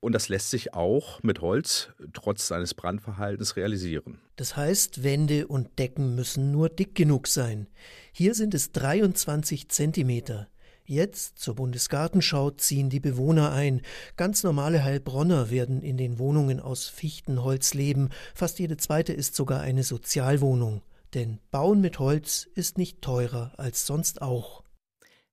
und 0.05 0.13
das 0.13 0.29
lässt 0.29 0.51
sich 0.51 0.75
auch 0.75 1.23
mit 1.23 1.41
Holz 1.41 1.89
trotz 2.13 2.47
seines 2.47 2.75
Brandverhaltens 2.75 3.57
realisieren. 3.57 4.21
Das 4.37 4.55
heißt, 4.55 5.03
Wände 5.03 5.47
und 5.47 5.79
Decken 5.79 6.15
müssen 6.15 6.53
nur 6.53 6.69
dick 6.69 6.95
genug 6.95 7.27
sein. 7.27 7.69
Hier 8.13 8.35
sind 8.35 8.53
es 8.53 8.71
23 8.73 9.71
Zentimeter. 9.71 10.49
Jetzt 10.85 11.39
zur 11.39 11.55
Bundesgartenschau 11.55 12.51
ziehen 12.51 12.91
die 12.91 13.01
Bewohner 13.01 13.53
ein. 13.53 13.81
Ganz 14.19 14.43
normale 14.43 14.85
Heilbronner 14.85 15.51
werden 15.51 15.81
in 15.81 15.97
den 15.97 16.19
Wohnungen 16.19 16.61
aus 16.61 16.87
Fichtenholz 16.87 17.73
leben. 17.73 18.11
Fast 18.35 18.59
jede 18.59 18.77
zweite 18.77 19.15
ist 19.15 19.35
sogar 19.35 19.63
eine 19.63 19.83
Sozialwohnung. 19.83 20.83
Denn 21.15 21.39
Bauen 21.51 21.81
mit 21.81 21.99
Holz 21.99 22.47
ist 22.55 22.77
nicht 22.77 23.01
teurer 23.01 23.53
als 23.57 23.87
sonst 23.87 24.21
auch. 24.21 24.64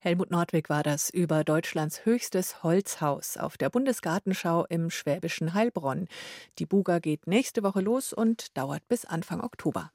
Helmut 0.03 0.31
Nordwig 0.31 0.67
war 0.67 0.81
das 0.81 1.11
über 1.11 1.43
Deutschlands 1.43 2.05
höchstes 2.05 2.63
Holzhaus 2.63 3.37
auf 3.37 3.55
der 3.55 3.69
Bundesgartenschau 3.69 4.65
im 4.65 4.89
schwäbischen 4.89 5.53
Heilbronn. 5.53 6.07
Die 6.57 6.65
Buga 6.65 6.97
geht 6.97 7.27
nächste 7.27 7.61
Woche 7.61 7.81
los 7.81 8.11
und 8.11 8.57
dauert 8.57 8.87
bis 8.87 9.05
Anfang 9.05 9.41
Oktober. 9.41 9.91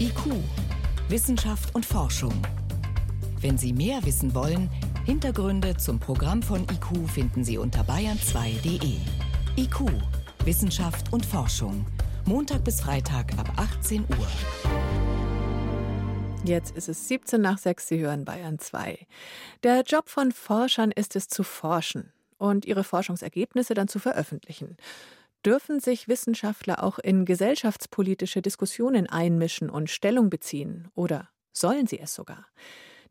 IQ, 0.00 0.42
Wissenschaft 1.08 1.72
und 1.72 1.86
Forschung. 1.86 2.34
Wenn 3.40 3.56
Sie 3.56 3.72
mehr 3.72 4.04
wissen 4.04 4.34
wollen, 4.34 4.68
Hintergründe 5.06 5.76
zum 5.76 6.00
Programm 6.00 6.42
von 6.42 6.64
IQ 6.64 7.08
finden 7.08 7.44
Sie 7.44 7.58
unter 7.58 7.82
bayern2.de. 7.82 8.96
IQ, 9.56 9.84
Wissenschaft 10.44 11.12
und 11.12 11.24
Forschung. 11.24 11.86
Montag 12.24 12.64
bis 12.64 12.80
Freitag 12.80 13.38
ab 13.38 13.52
18 13.56 14.00
Uhr. 14.00 14.97
Jetzt 16.44 16.76
ist 16.76 16.88
es 16.88 17.08
17 17.08 17.40
nach 17.40 17.58
6, 17.58 17.88
Sie 17.88 18.00
hören 18.00 18.24
Bayern 18.24 18.58
2. 18.58 19.06
Der 19.64 19.82
Job 19.82 20.08
von 20.08 20.32
Forschern 20.32 20.92
ist 20.92 21.16
es 21.16 21.28
zu 21.28 21.42
forschen 21.42 22.12
und 22.38 22.64
ihre 22.64 22.84
Forschungsergebnisse 22.84 23.74
dann 23.74 23.88
zu 23.88 23.98
veröffentlichen. 23.98 24.76
Dürfen 25.44 25.80
sich 25.80 26.08
Wissenschaftler 26.08 26.82
auch 26.82 26.98
in 26.98 27.24
gesellschaftspolitische 27.24 28.40
Diskussionen 28.40 29.08
einmischen 29.08 29.68
und 29.68 29.90
Stellung 29.90 30.30
beziehen 30.30 30.88
oder 30.94 31.28
sollen 31.52 31.86
sie 31.86 32.00
es 32.00 32.14
sogar? 32.14 32.46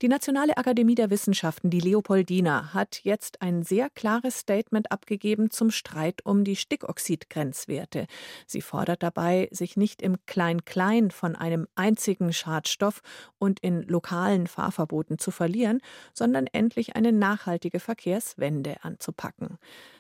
Die 0.04 0.10
Nationale 0.10 0.58
Akademie 0.58 0.94
der 0.94 1.10
Wissenschaften, 1.10 1.72
die 1.72 1.80
Leopoldina, 1.80 2.76
hat 2.76 3.00
jetzt 3.04 3.42
ein 3.42 3.64
sehr 3.64 3.90
klares 3.90 4.38
Statement 4.38 4.92
abgegeben 4.92 5.50
zum 5.50 5.72
Streit 5.72 6.24
um 6.24 6.44
die 6.44 6.56
Stickoxidgrenzwerte. 6.56 8.06
Sie 8.46 8.62
fordert 8.62 9.02
dabei, 9.02 9.50
sich 9.50 9.76
nicht 9.76 10.04
im 10.04 10.24
Klein-Klein 10.28 11.10
von 11.10 11.36
einem 11.36 11.68
einzigen 11.74 12.32
Schadstoff 12.32 13.02
und 13.40 13.60
in 13.62 13.82
lokalen 13.88 14.46
Fahrverboten 14.46 15.18
zu 15.18 15.32
verlieren, 15.32 15.82
sondern 16.14 16.46
endlich 16.46 16.96
eine 16.96 17.12
nachhaltige 17.12 17.80
Verkehrswende 17.80 18.76
anzupacken. 18.84 19.58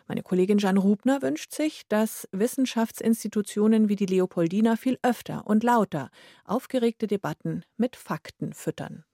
Meine 0.08 0.22
Kollegin 0.22 0.60
Jan 0.60 0.78
Rubner 0.78 1.24
wünscht 1.24 1.56
sich, 1.56 1.88
dass 1.88 2.28
Wissenschaftsinstitutionen 2.32 3.90
wie 3.90 3.96
die 3.96 4.06
Leopoldina 4.06 4.76
viel 4.76 5.00
öfter 5.02 5.48
und 5.48 5.64
lauter 5.64 6.12
aufgeregte 6.46 7.08
Debatten 7.08 7.64
mit 7.78 7.96
Fakten 7.96 8.54
füttern. 8.54 9.07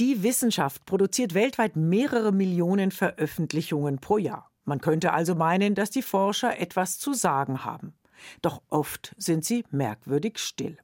Die 0.00 0.22
Wissenschaft 0.22 0.86
produziert 0.86 1.34
weltweit 1.34 1.76
mehrere 1.76 2.32
Millionen 2.32 2.90
Veröffentlichungen 2.90 3.98
pro 3.98 4.16
Jahr. 4.16 4.50
Man 4.64 4.80
könnte 4.80 5.12
also 5.12 5.34
meinen, 5.34 5.74
dass 5.74 5.90
die 5.90 6.00
Forscher 6.00 6.58
etwas 6.58 6.98
zu 6.98 7.12
sagen 7.12 7.66
haben. 7.66 7.92
Doch 8.40 8.62
oft 8.70 9.14
sind 9.18 9.44
sie 9.44 9.62
merkwürdig 9.70 10.38
still. 10.38 10.78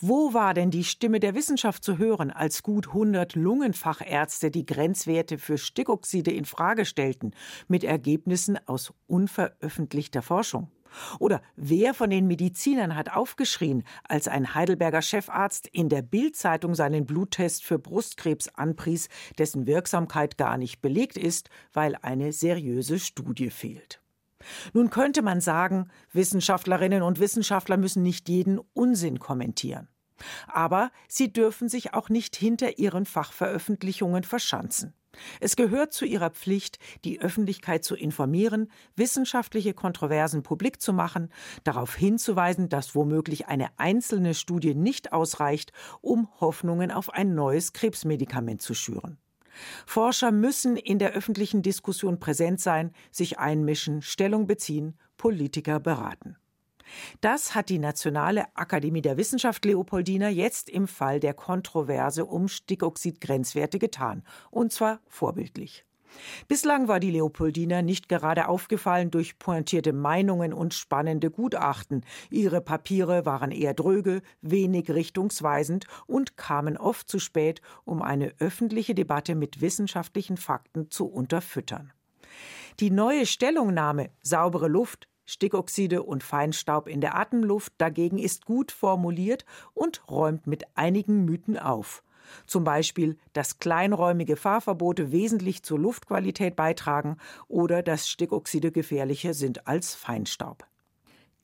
Wo 0.00 0.34
war 0.34 0.52
denn 0.52 0.70
die 0.70 0.84
Stimme 0.84 1.18
der 1.18 1.34
Wissenschaft 1.34 1.82
zu 1.82 1.96
hören, 1.96 2.30
als 2.30 2.62
gut 2.62 2.88
100 2.88 3.36
Lungenfachärzte 3.36 4.50
die 4.50 4.66
Grenzwerte 4.66 5.38
für 5.38 5.56
Stickoxide 5.56 6.30
in 6.30 6.44
Frage 6.44 6.84
stellten, 6.84 7.30
mit 7.68 7.84
Ergebnissen 7.84 8.58
aus 8.68 8.92
unveröffentlichter 9.06 10.20
Forschung? 10.20 10.70
Oder 11.18 11.42
wer 11.56 11.94
von 11.94 12.10
den 12.10 12.26
Medizinern 12.26 12.94
hat 12.94 13.14
aufgeschrien, 13.14 13.84
als 14.04 14.28
ein 14.28 14.54
Heidelberger 14.54 15.02
Chefarzt 15.02 15.66
in 15.66 15.88
der 15.88 16.02
Bildzeitung 16.02 16.74
seinen 16.74 17.06
Bluttest 17.06 17.64
für 17.64 17.78
Brustkrebs 17.78 18.48
anpries, 18.48 19.08
dessen 19.38 19.66
Wirksamkeit 19.66 20.38
gar 20.38 20.56
nicht 20.56 20.82
belegt 20.82 21.16
ist, 21.16 21.50
weil 21.72 21.96
eine 22.02 22.32
seriöse 22.32 22.98
Studie 22.98 23.50
fehlt? 23.50 24.00
Nun 24.72 24.90
könnte 24.90 25.22
man 25.22 25.40
sagen, 25.40 25.88
Wissenschaftlerinnen 26.12 27.02
und 27.02 27.20
Wissenschaftler 27.20 27.76
müssen 27.76 28.02
nicht 28.02 28.28
jeden 28.28 28.58
Unsinn 28.74 29.18
kommentieren. 29.18 29.88
Aber 30.46 30.90
sie 31.08 31.32
dürfen 31.32 31.68
sich 31.68 31.94
auch 31.94 32.08
nicht 32.08 32.36
hinter 32.36 32.78
ihren 32.78 33.06
Fachveröffentlichungen 33.06 34.24
verschanzen. 34.24 34.94
Es 35.40 35.56
gehört 35.56 35.92
zu 35.92 36.04
ihrer 36.04 36.30
Pflicht, 36.30 36.78
die 37.04 37.20
Öffentlichkeit 37.20 37.84
zu 37.84 37.94
informieren, 37.94 38.70
wissenschaftliche 38.96 39.74
Kontroversen 39.74 40.42
publik 40.42 40.80
zu 40.80 40.92
machen, 40.92 41.30
darauf 41.64 41.94
hinzuweisen, 41.94 42.68
dass 42.68 42.94
womöglich 42.94 43.46
eine 43.48 43.68
einzelne 43.78 44.34
Studie 44.34 44.74
nicht 44.74 45.12
ausreicht, 45.12 45.72
um 46.00 46.28
Hoffnungen 46.40 46.90
auf 46.90 47.10
ein 47.10 47.34
neues 47.34 47.72
Krebsmedikament 47.72 48.62
zu 48.62 48.74
schüren. 48.74 49.18
Forscher 49.86 50.32
müssen 50.32 50.76
in 50.76 50.98
der 50.98 51.12
öffentlichen 51.12 51.62
Diskussion 51.62 52.18
präsent 52.18 52.60
sein, 52.60 52.92
sich 53.10 53.38
einmischen, 53.38 54.00
Stellung 54.02 54.46
beziehen, 54.46 54.98
Politiker 55.18 55.78
beraten. 55.78 56.36
Das 57.20 57.54
hat 57.54 57.68
die 57.68 57.78
Nationale 57.78 58.44
Akademie 58.54 59.02
der 59.02 59.16
Wissenschaft 59.16 59.64
Leopoldina 59.64 60.28
jetzt 60.28 60.68
im 60.68 60.88
Fall 60.88 61.20
der 61.20 61.34
Kontroverse 61.34 62.24
um 62.24 62.48
Stickoxid-Grenzwerte 62.48 63.78
getan, 63.78 64.22
und 64.50 64.72
zwar 64.72 65.00
vorbildlich. 65.08 65.84
Bislang 66.48 66.88
war 66.88 67.00
die 67.00 67.10
Leopoldina 67.10 67.82
nicht 67.82 68.08
gerade 68.08 68.48
aufgefallen 68.48 69.10
durch 69.10 69.38
pointierte 69.38 69.92
Meinungen 69.92 70.52
und 70.52 70.74
spannende 70.74 71.30
Gutachten. 71.30 72.04
Ihre 72.30 72.60
Papiere 72.60 73.24
waren 73.24 73.50
eher 73.50 73.74
dröge, 73.74 74.22
wenig 74.40 74.90
richtungsweisend 74.90 75.86
und 76.06 76.36
kamen 76.36 76.76
oft 76.76 77.08
zu 77.08 77.18
spät, 77.18 77.62
um 77.84 78.02
eine 78.02 78.34
öffentliche 78.38 78.94
Debatte 78.94 79.34
mit 79.34 79.60
wissenschaftlichen 79.60 80.36
Fakten 80.36 80.90
zu 80.90 81.06
unterfüttern. 81.06 81.92
Die 82.80 82.90
neue 82.90 83.26
Stellungnahme 83.26 84.10
Saubere 84.22 84.68
Luft 84.68 85.08
Stickoxide 85.24 86.02
und 86.02 86.22
Feinstaub 86.22 86.88
in 86.88 87.00
der 87.00 87.16
Atemluft 87.16 87.72
dagegen 87.78 88.18
ist 88.18 88.44
gut 88.44 88.72
formuliert 88.72 89.44
und 89.74 90.08
räumt 90.10 90.46
mit 90.46 90.64
einigen 90.74 91.24
Mythen 91.24 91.58
auf. 91.58 92.02
Zum 92.46 92.64
Beispiel, 92.64 93.16
dass 93.32 93.58
kleinräumige 93.58 94.36
Fahrverbote 94.36 95.12
wesentlich 95.12 95.62
zur 95.62 95.78
Luftqualität 95.78 96.56
beitragen 96.56 97.16
oder 97.48 97.82
dass 97.82 98.08
Stickoxide 98.08 98.72
gefährlicher 98.72 99.34
sind 99.34 99.66
als 99.66 99.94
Feinstaub. 99.94 100.66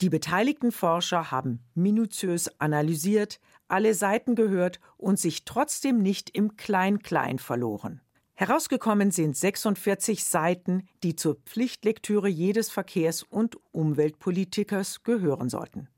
Die 0.00 0.10
beteiligten 0.10 0.70
Forscher 0.70 1.32
haben 1.32 1.60
minutiös 1.74 2.60
analysiert, 2.60 3.40
alle 3.66 3.94
Seiten 3.94 4.36
gehört 4.36 4.78
und 4.96 5.18
sich 5.18 5.44
trotzdem 5.44 5.98
nicht 5.98 6.30
im 6.30 6.56
Klein-Klein 6.56 7.38
verloren. 7.38 8.00
Herausgekommen 8.40 9.10
sind 9.10 9.36
46 9.36 10.22
Seiten, 10.22 10.86
die 11.02 11.16
zur 11.16 11.40
Pflichtlektüre 11.44 12.28
jedes 12.28 12.70
Verkehrs- 12.70 13.24
und 13.24 13.58
Umweltpolitikers 13.72 15.02
gehören 15.02 15.48
sollten. 15.48 15.88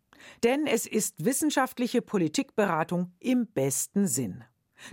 Denn 0.43 0.67
es 0.67 0.87
ist 0.87 1.23
wissenschaftliche 1.23 2.01
Politikberatung 2.01 3.13
im 3.21 3.47
besten 3.47 4.07
Sinn. 4.07 4.43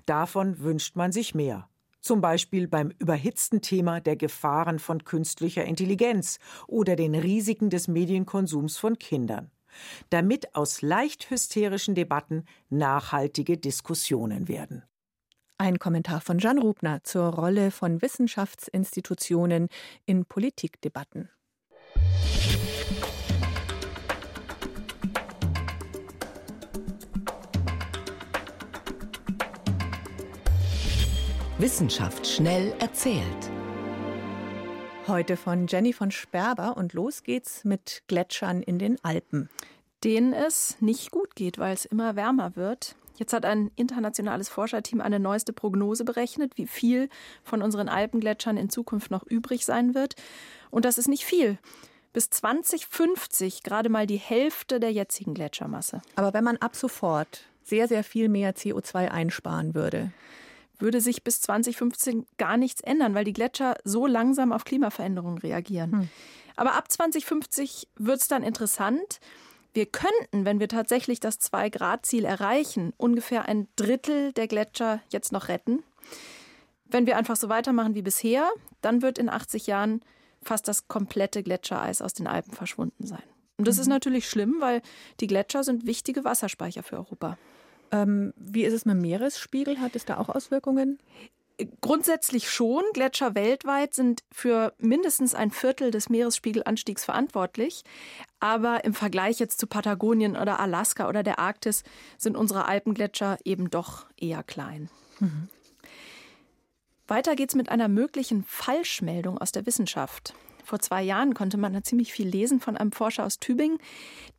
Davon 0.06 0.60
wünscht 0.60 0.98
man 0.98 1.14
sich 1.14 1.36
mehr. 1.36 1.70
Zum 2.02 2.20
Beispiel 2.20 2.68
beim 2.68 2.92
überhitzten 3.00 3.62
Thema 3.62 4.02
der 4.02 4.18
Gefahren 4.18 4.78
von 4.78 5.06
künstlicher 5.06 5.64
Intelligenz 5.64 6.40
oder 6.68 6.98
den 6.98 7.16
Risiken 7.16 7.70
des 7.70 7.88
Medienkonsums 7.88 8.78
von 8.78 9.00
Kindern. 9.00 9.52
Damit 10.10 10.54
aus 10.54 10.82
leicht 10.82 11.30
hysterischen 11.30 11.96
Debatten 11.96 12.44
nachhaltige 12.70 13.58
Diskussionen 13.58 14.50
werden. 14.50 14.84
Ein 15.60 15.80
Kommentar 15.80 16.22
von 16.22 16.38
Jan 16.38 16.60
Rubner 16.60 17.04
zur 17.04 17.34
Rolle 17.34 17.72
von 17.72 18.00
Wissenschaftsinstitutionen 18.04 19.70
in 20.06 20.26
Politikdebatten. 20.26 21.32
Wissenschaft 31.58 32.28
schnell 32.28 32.76
erzählt. 32.78 33.24
Heute 35.08 35.38
von 35.38 35.66
Jenny 35.66 35.92
von 35.92 36.12
Sperber 36.12 36.78
und 36.78 36.94
los 36.94 37.24
geht's 37.24 37.64
mit 37.64 38.04
Gletschern 38.06 38.62
in 38.62 38.78
den 38.78 39.04
Alpen. 39.04 39.50
Denen 40.04 40.34
es 40.34 40.80
nicht 40.82 41.10
gut 41.10 41.34
geht, 41.34 41.58
weil 41.58 41.74
es 41.74 41.86
immer 41.86 42.16
wärmer 42.16 42.56
wird. 42.56 42.96
Jetzt 43.18 43.34
hat 43.34 43.46
ein 43.46 43.72
internationales 43.76 44.50
Forscherteam 44.50 45.02
eine 45.02 45.20
neueste 45.20 45.54
Prognose 45.54 46.06
berechnet, 46.06 46.58
wie 46.58 46.68
viel 46.68 47.10
von 47.44 47.62
unseren 47.62 47.90
Alpengletschern 47.90 48.58
in 48.58 48.70
Zukunft 48.70 49.12
noch 49.12 49.26
übrig 49.26 49.66
sein 49.66 49.96
wird. 49.96 50.16
Und 50.70 50.86
das 50.86 50.98
ist 50.98 51.08
nicht 51.08 51.26
viel. 51.26 51.58
Bis 52.14 52.30
2050 52.30 53.64
gerade 53.64 53.90
mal 53.90 54.08
die 54.08 54.18
Hälfte 54.18 54.80
der 54.80 54.92
jetzigen 54.92 55.34
Gletschermasse. 55.34 56.02
Aber 56.16 56.34
wenn 56.34 56.44
man 56.44 56.58
ab 56.58 56.76
sofort 56.76 57.46
sehr, 57.64 57.88
sehr 57.88 58.04
viel 58.04 58.30
mehr 58.30 58.56
CO2 58.56 59.10
einsparen 59.10 59.76
würde, 59.76 60.12
würde 60.80 61.02
sich 61.02 61.24
bis 61.24 61.42
2015 61.42 62.26
gar 62.38 62.58
nichts 62.58 62.82
ändern, 62.82 63.16
weil 63.16 63.26
die 63.26 63.34
Gletscher 63.34 63.76
so 63.84 64.06
langsam 64.06 64.52
auf 64.52 64.64
Klimaveränderungen 64.64 65.40
reagieren. 65.40 65.92
Hm. 65.92 66.10
Aber 66.56 66.76
ab 66.76 66.92
2050 66.92 67.88
wird 67.98 68.22
es 68.22 68.28
dann 68.28 68.44
interessant. 68.44 69.20
Wir 69.78 69.86
könnten, 69.86 70.44
wenn 70.44 70.60
wir 70.60 70.70
tatsächlich 70.70 71.20
das 71.20 71.40
2-Grad-Ziel 71.40 72.26
erreichen, 72.26 72.96
ungefähr 72.98 73.48
ein 73.48 73.68
Drittel 73.76 74.34
der 74.34 74.48
Gletscher 74.48 75.02
jetzt 75.12 75.32
noch 75.32 75.50
retten. 75.50 75.84
Wenn 76.86 77.06
wir 77.06 77.16
einfach 77.16 77.36
so 77.36 77.48
weitermachen 77.48 77.94
wie 77.94 78.02
bisher, 78.02 78.50
dann 78.82 79.04
wird 79.04 79.20
in 79.20 79.30
80 79.30 79.68
Jahren 79.68 80.02
fast 80.42 80.68
das 80.68 80.88
komplette 80.88 81.44
Gletschereis 81.44 82.02
aus 82.02 82.16
den 82.16 82.26
Alpen 82.26 82.54
verschwunden 82.54 83.06
sein. 83.06 83.22
Und 83.58 83.68
das 83.68 83.76
mhm. 83.76 83.82
ist 83.82 83.88
natürlich 83.90 84.28
schlimm, 84.28 84.56
weil 84.62 84.82
die 85.20 85.28
Gletscher 85.28 85.64
sind 85.64 85.86
wichtige 85.86 86.26
Wasserspeicher 86.26 86.82
für 86.82 86.96
Europa. 86.96 87.38
Ähm, 87.92 88.34
wie 88.36 88.64
ist 88.64 88.74
es 88.74 88.86
mit 88.86 88.96
dem 88.96 89.02
Meeresspiegel? 89.02 89.80
Hat 89.80 89.96
es 89.96 90.06
da 90.06 90.18
auch 90.18 90.30
Auswirkungen? 90.30 90.98
Grundsätzlich 91.82 92.52
schon. 92.52 92.84
Gletscher 92.94 93.34
weltweit 93.34 93.96
sind 93.96 94.24
für 94.32 94.74
mindestens 94.78 95.34
ein 95.34 95.50
Viertel 95.50 95.90
des 95.90 96.08
Meeresspiegelanstiegs 96.10 97.04
verantwortlich. 97.04 97.84
Aber 98.40 98.86
im 98.86 98.94
Vergleich 98.94 99.40
jetzt 99.40 99.60
zu 99.60 99.66
Patagonien 99.66 100.38
oder 100.38 100.60
Alaska 100.60 101.10
oder 101.10 101.24
der 101.24 101.40
Arktis 101.40 101.84
sind 102.18 102.38
unsere 102.38 102.68
Alpengletscher 102.68 103.38
eben 103.44 103.72
doch 103.72 104.06
eher 104.18 104.44
klein. 104.44 104.90
Mhm. 105.20 105.50
Weiter 107.08 107.36
geht's 107.36 107.56
mit 107.56 107.70
einer 107.70 107.88
möglichen 107.88 108.44
Falschmeldung 108.44 109.38
aus 109.38 109.52
der 109.52 109.66
Wissenschaft. 109.66 110.36
Vor 110.68 110.80
zwei 110.80 111.02
Jahren 111.02 111.34
konnte 111.34 111.56
man 111.56 111.72
da 111.72 111.82
ziemlich 111.82 112.12
viel 112.12 112.28
lesen 112.28 112.60
von 112.60 112.76
einem 112.76 112.92
Forscher 112.92 113.26
aus 113.26 113.40
Tübingen, 113.40 113.80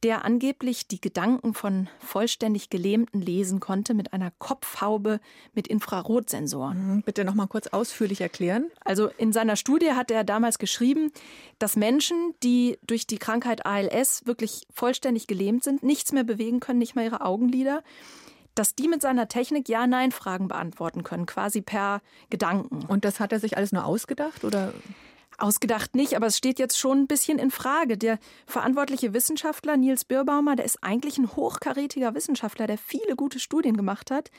der 0.02 0.26
angeblich 0.26 0.86
die 0.86 1.00
Gedanken 1.00 1.54
von 1.54 1.88
vollständig 2.00 2.68
Gelähmten 2.68 3.22
lesen 3.22 3.60
konnte 3.60 3.94
mit 3.94 4.12
einer 4.12 4.30
Kopfhaube 4.38 5.20
mit 5.54 5.68
Infrarotsensoren. 5.68 6.96
Mhm, 6.96 7.02
bitte 7.02 7.24
noch 7.24 7.34
mal 7.34 7.46
kurz 7.46 7.68
ausführlich 7.68 8.20
erklären. 8.20 8.70
Also 8.84 9.08
in 9.16 9.32
seiner 9.32 9.56
Studie 9.56 9.92
hat 9.92 10.10
er 10.10 10.22
damals 10.22 10.58
geschrieben, 10.58 11.12
dass 11.58 11.76
Menschen, 11.76 12.34
die 12.42 12.78
durch 12.86 13.06
die 13.06 13.16
Krankheit 13.16 13.64
ALS 13.64 14.26
wirklich 14.26 14.66
vollständig 14.70 15.28
gelähmt 15.28 15.64
sind, 15.64 15.82
nichts 15.82 16.12
mehr 16.12 16.24
bewegen 16.24 16.60
können, 16.60 16.78
nicht 16.78 16.94
mal 16.94 17.06
ihre 17.06 17.22
Augenlider, 17.22 17.82
dass 18.54 18.74
die 18.74 18.88
mit 18.88 19.00
seiner 19.00 19.28
Technik 19.28 19.66
Ja-Nein-Fragen 19.66 20.48
beantworten 20.48 21.04
können, 21.04 21.24
quasi 21.24 21.62
per 21.62 22.02
Gedanken. 22.28 22.84
Und 22.86 23.06
das 23.06 23.18
hat 23.18 23.32
er 23.32 23.40
sich 23.40 23.56
alles 23.56 23.72
nur 23.72 23.86
ausgedacht 23.86 24.44
oder? 24.44 24.74
Ausgedacht 25.38 25.94
nicht, 25.94 26.14
aber 26.16 26.26
es 26.26 26.36
steht 26.36 26.58
jetzt 26.58 26.78
schon 26.78 27.00
ein 27.02 27.06
bisschen 27.06 27.38
in 27.38 27.50
Frage. 27.50 27.96
Der 27.96 28.18
verantwortliche 28.46 29.14
Wissenschaftler 29.14 29.76
Nils 29.76 30.04
Birbaumer, 30.04 30.56
der 30.56 30.64
ist 30.64 30.82
eigentlich 30.82 31.16
ein 31.18 31.36
hochkarätiger 31.36 32.14
Wissenschaftler, 32.14 32.66
der 32.66 32.78
viele 32.78 33.16
gute 33.16 33.38
Studien 33.38 33.76
gemacht 33.76 34.10
hat. 34.10 34.30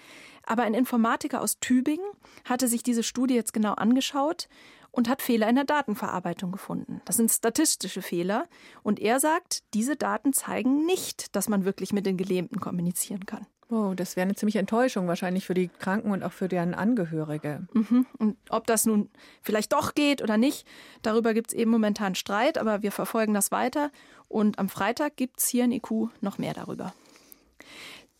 Aber 0.46 0.64
ein 0.64 0.74
Informatiker 0.74 1.42
aus 1.42 1.60
Tübingen 1.60 2.06
hatte 2.46 2.68
sich 2.68 2.84
diese 2.84 3.04
Studie 3.04 3.36
jetzt 3.36 3.54
genau 3.54 3.74
angeschaut 3.74 4.50
und 4.92 5.08
hat 5.08 5.22
Fehler 5.22 5.48
in 5.48 5.56
der 5.56 5.66
Datenverarbeitung 5.66 6.52
gefunden. 6.52 7.02
Das 7.06 7.18
sind 7.18 7.32
statistische 7.32 8.02
Fehler. 8.02 8.48
Und 8.84 9.00
er 9.00 9.20
sagt, 9.20 9.64
diese 9.74 9.96
Daten 9.96 10.34
zeigen 10.34 10.86
nicht, 10.86 11.36
dass 11.36 11.48
man 11.48 11.66
wirklich 11.66 11.94
mit 11.94 12.06
den 12.06 12.18
Gelähmten 12.18 12.60
kommunizieren 12.60 13.26
kann. 13.26 13.46
Oh, 13.72 13.94
das 13.96 14.16
wäre 14.16 14.26
eine 14.26 14.36
ziemliche 14.36 14.58
Enttäuschung 14.58 15.08
wahrscheinlich 15.08 15.46
für 15.46 15.54
die 15.54 15.68
Kranken 15.68 16.12
und 16.12 16.24
auch 16.24 16.32
für 16.32 16.48
deren 16.48 16.74
Angehörige. 16.74 17.68
Mhm. 17.74 18.08
Und 18.18 18.38
ob 18.50 18.66
das 18.66 18.88
nun 18.88 19.10
vielleicht 19.44 19.74
doch 19.74 19.94
geht 19.94 20.24
oder 20.24 20.38
nicht, 20.38 20.66
darüber 21.04 21.36
gibt 21.36 21.52
es 21.52 21.54
eben 21.54 21.70
momentan 21.70 22.16
Streit, 22.16 22.58
aber 22.58 22.82
wir 22.82 22.92
verfolgen 22.92 23.36
das 23.36 23.52
weiter. 23.52 23.92
Und 24.28 24.58
am 24.58 24.70
Freitag 24.70 25.18
gibt 25.18 25.40
es 25.40 25.48
hier 25.48 25.66
in 25.66 25.72
IQ 25.72 26.10
noch 26.22 26.40
mehr 26.40 26.56
darüber. 26.56 26.94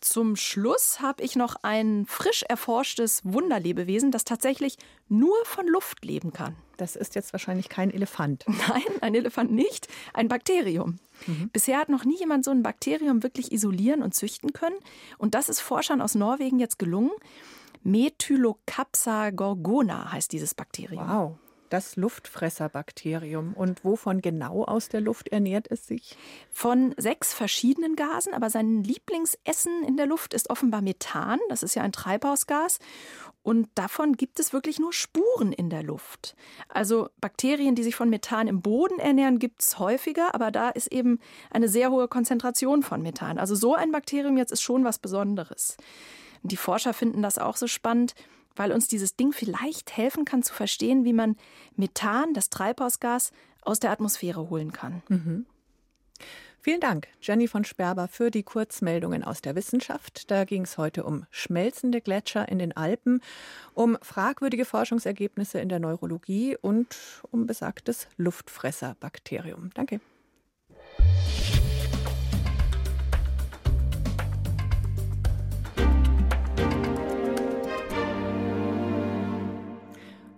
Zum 0.00 0.34
Schluss 0.36 1.00
habe 1.00 1.22
ich 1.22 1.36
noch 1.36 1.56
ein 1.62 2.06
frisch 2.06 2.42
erforschtes 2.48 3.20
Wunderlebewesen, 3.24 4.10
das 4.10 4.24
tatsächlich 4.24 4.78
nur 5.08 5.34
von 5.44 5.66
Luft 5.66 6.04
leben 6.04 6.32
kann. 6.32 6.56
Das 6.78 6.96
ist 6.96 7.14
jetzt 7.14 7.32
wahrscheinlich 7.34 7.68
kein 7.68 7.90
Elefant. 7.90 8.44
Nein, 8.68 8.82
ein 9.02 9.14
Elefant 9.14 9.52
nicht, 9.52 9.88
ein 10.14 10.28
Bakterium. 10.28 10.98
Mhm. 11.26 11.50
Bisher 11.52 11.78
hat 11.78 11.90
noch 11.90 12.04
nie 12.04 12.18
jemand 12.18 12.46
so 12.46 12.50
ein 12.50 12.62
Bakterium 12.62 13.22
wirklich 13.22 13.52
isolieren 13.52 14.02
und 14.02 14.14
züchten 14.14 14.54
können. 14.54 14.76
Und 15.18 15.34
das 15.34 15.50
ist 15.50 15.60
Forschern 15.60 16.00
aus 16.00 16.14
Norwegen 16.14 16.58
jetzt 16.58 16.78
gelungen. 16.78 17.12
Methylocapsa 17.82 19.30
gorgona 19.30 20.12
heißt 20.12 20.32
dieses 20.32 20.54
Bakterium. 20.54 21.06
Wow 21.06 21.38
das 21.70 21.96
Luftfresserbakterium. 21.96 23.54
Und 23.54 23.84
wovon 23.84 24.20
genau 24.20 24.64
aus 24.64 24.88
der 24.88 25.00
Luft 25.00 25.28
ernährt 25.28 25.66
es 25.70 25.86
sich? 25.86 26.16
Von 26.50 26.94
sechs 26.98 27.32
verschiedenen 27.32 27.96
Gasen, 27.96 28.34
aber 28.34 28.50
sein 28.50 28.84
Lieblingsessen 28.84 29.84
in 29.84 29.96
der 29.96 30.06
Luft 30.06 30.34
ist 30.34 30.50
offenbar 30.50 30.82
Methan. 30.82 31.38
Das 31.48 31.62
ist 31.62 31.74
ja 31.74 31.82
ein 31.82 31.92
Treibhausgas. 31.92 32.78
Und 33.42 33.68
davon 33.74 34.16
gibt 34.16 34.38
es 34.38 34.52
wirklich 34.52 34.78
nur 34.78 34.92
Spuren 34.92 35.52
in 35.52 35.70
der 35.70 35.82
Luft. 35.82 36.36
Also 36.68 37.08
Bakterien, 37.20 37.74
die 37.74 37.82
sich 37.82 37.96
von 37.96 38.10
Methan 38.10 38.48
im 38.48 38.60
Boden 38.60 38.98
ernähren, 38.98 39.38
gibt 39.38 39.62
es 39.62 39.78
häufiger, 39.78 40.34
aber 40.34 40.50
da 40.50 40.68
ist 40.68 40.92
eben 40.92 41.20
eine 41.50 41.68
sehr 41.68 41.90
hohe 41.90 42.08
Konzentration 42.08 42.82
von 42.82 43.00
Methan. 43.00 43.38
Also 43.38 43.54
so 43.54 43.74
ein 43.74 43.92
Bakterium 43.92 44.36
jetzt 44.36 44.52
ist 44.52 44.60
schon 44.60 44.84
was 44.84 44.98
Besonderes. 44.98 45.78
Die 46.42 46.56
Forscher 46.56 46.92
finden 46.94 47.22
das 47.22 47.38
auch 47.38 47.56
so 47.56 47.66
spannend, 47.66 48.14
weil 48.56 48.72
uns 48.72 48.88
dieses 48.88 49.16
Ding 49.16 49.32
vielleicht 49.32 49.96
helfen 49.96 50.24
kann 50.24 50.42
zu 50.42 50.52
verstehen, 50.52 51.04
wie 51.04 51.12
man 51.12 51.36
Methan, 51.76 52.34
das 52.34 52.50
Treibhausgas, 52.50 53.32
aus 53.62 53.80
der 53.80 53.90
Atmosphäre 53.90 54.50
holen 54.50 54.72
kann. 54.72 55.02
Mhm. 55.08 55.46
Vielen 56.62 56.80
Dank, 56.80 57.08
Jenny 57.22 57.48
von 57.48 57.64
Sperber, 57.64 58.06
für 58.06 58.30
die 58.30 58.42
Kurzmeldungen 58.42 59.24
aus 59.24 59.40
der 59.40 59.56
Wissenschaft. 59.56 60.30
Da 60.30 60.44
ging 60.44 60.64
es 60.64 60.76
heute 60.76 61.04
um 61.04 61.24
schmelzende 61.30 62.02
Gletscher 62.02 62.50
in 62.50 62.58
den 62.58 62.76
Alpen, 62.76 63.22
um 63.72 63.96
fragwürdige 64.02 64.66
Forschungsergebnisse 64.66 65.58
in 65.58 65.70
der 65.70 65.78
Neurologie 65.78 66.58
und 66.60 66.98
um 67.30 67.46
besagtes 67.46 68.08
Luftfresserbakterium. 68.18 69.70
Danke. 69.72 70.00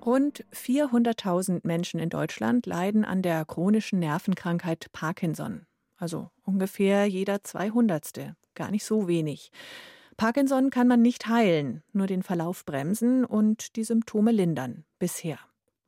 Rund 0.04 0.44
400.000 0.52 1.60
Menschen 1.62 2.00
in 2.00 2.08
Deutschland 2.08 2.66
leiden 2.66 3.04
an 3.04 3.22
der 3.22 3.44
chronischen 3.44 4.00
Nervenkrankheit 4.00 4.90
Parkinson. 4.92 5.66
Also 5.96 6.30
ungefähr 6.44 7.06
jeder 7.06 7.44
200. 7.44 8.34
Gar 8.56 8.72
nicht 8.72 8.84
so 8.84 9.06
wenig. 9.06 9.52
Parkinson 10.16 10.70
kann 10.70 10.88
man 10.88 11.02
nicht 11.02 11.28
heilen, 11.28 11.84
nur 11.92 12.08
den 12.08 12.24
Verlauf 12.24 12.64
bremsen 12.64 13.24
und 13.24 13.76
die 13.76 13.84
Symptome 13.84 14.32
lindern. 14.32 14.84
Bisher. 14.98 15.38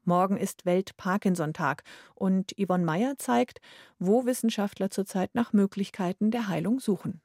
Morgen 0.04 0.36
ist 0.36 0.64
Welt-Parkinson-Tag 0.64 1.82
und 2.14 2.54
Yvonne 2.56 2.84
Meyer 2.84 3.14
zeigt, 3.18 3.60
wo 3.98 4.26
Wissenschaftler 4.26 4.90
zurzeit 4.90 5.34
nach 5.34 5.52
Möglichkeiten 5.52 6.30
der 6.30 6.46
Heilung 6.46 6.78
suchen. 6.78 7.20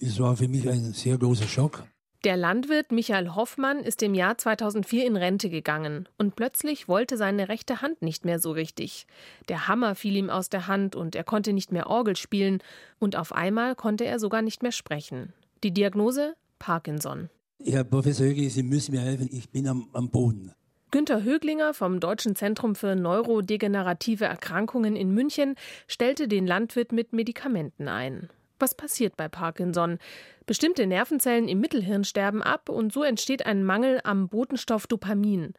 Es 0.00 0.18
war 0.18 0.36
für 0.36 0.48
mich 0.48 0.68
ein 0.68 0.92
sehr 0.92 1.18
großer 1.18 1.46
Schock. 1.46 1.84
Der 2.24 2.36
Landwirt 2.36 2.92
Michael 2.92 3.34
Hoffmann 3.34 3.80
ist 3.80 4.00
im 4.00 4.14
Jahr 4.14 4.38
2004 4.38 5.06
in 5.06 5.16
Rente 5.16 5.50
gegangen 5.50 6.08
und 6.18 6.36
plötzlich 6.36 6.86
wollte 6.86 7.16
seine 7.16 7.48
rechte 7.48 7.82
Hand 7.82 8.00
nicht 8.00 8.24
mehr 8.24 8.38
so 8.38 8.52
richtig. 8.52 9.08
Der 9.48 9.66
Hammer 9.66 9.96
fiel 9.96 10.14
ihm 10.14 10.30
aus 10.30 10.48
der 10.48 10.68
Hand 10.68 10.94
und 10.94 11.16
er 11.16 11.24
konnte 11.24 11.52
nicht 11.52 11.72
mehr 11.72 11.88
Orgel 11.88 12.14
spielen 12.14 12.62
und 13.00 13.16
auf 13.16 13.32
einmal 13.32 13.74
konnte 13.74 14.04
er 14.04 14.20
sogar 14.20 14.40
nicht 14.40 14.62
mehr 14.62 14.70
sprechen. 14.70 15.32
Die 15.64 15.72
Diagnose? 15.72 16.36
Parkinson. 16.60 17.28
Herr 17.64 17.82
Professor 17.82 18.26
Höge, 18.26 18.48
Sie 18.50 18.62
müssen 18.62 18.94
mir 18.94 19.00
helfen, 19.00 19.28
ich 19.32 19.50
bin 19.50 19.66
am, 19.66 19.88
am 19.92 20.08
Boden. 20.08 20.52
Günter 20.92 21.24
Höglinger 21.24 21.74
vom 21.74 21.98
Deutschen 21.98 22.36
Zentrum 22.36 22.76
für 22.76 22.94
neurodegenerative 22.94 24.26
Erkrankungen 24.26 24.94
in 24.94 25.12
München 25.12 25.56
stellte 25.88 26.28
den 26.28 26.46
Landwirt 26.46 26.92
mit 26.92 27.12
Medikamenten 27.12 27.88
ein. 27.88 28.28
Was 28.62 28.76
passiert 28.76 29.16
bei 29.16 29.26
Parkinson? 29.26 29.98
Bestimmte 30.46 30.86
Nervenzellen 30.86 31.48
im 31.48 31.58
Mittelhirn 31.58 32.04
sterben 32.04 32.44
ab 32.44 32.68
und 32.68 32.92
so 32.92 33.02
entsteht 33.02 33.44
ein 33.44 33.64
Mangel 33.64 34.00
am 34.04 34.28
Botenstoff 34.28 34.86
Dopamin. 34.86 35.54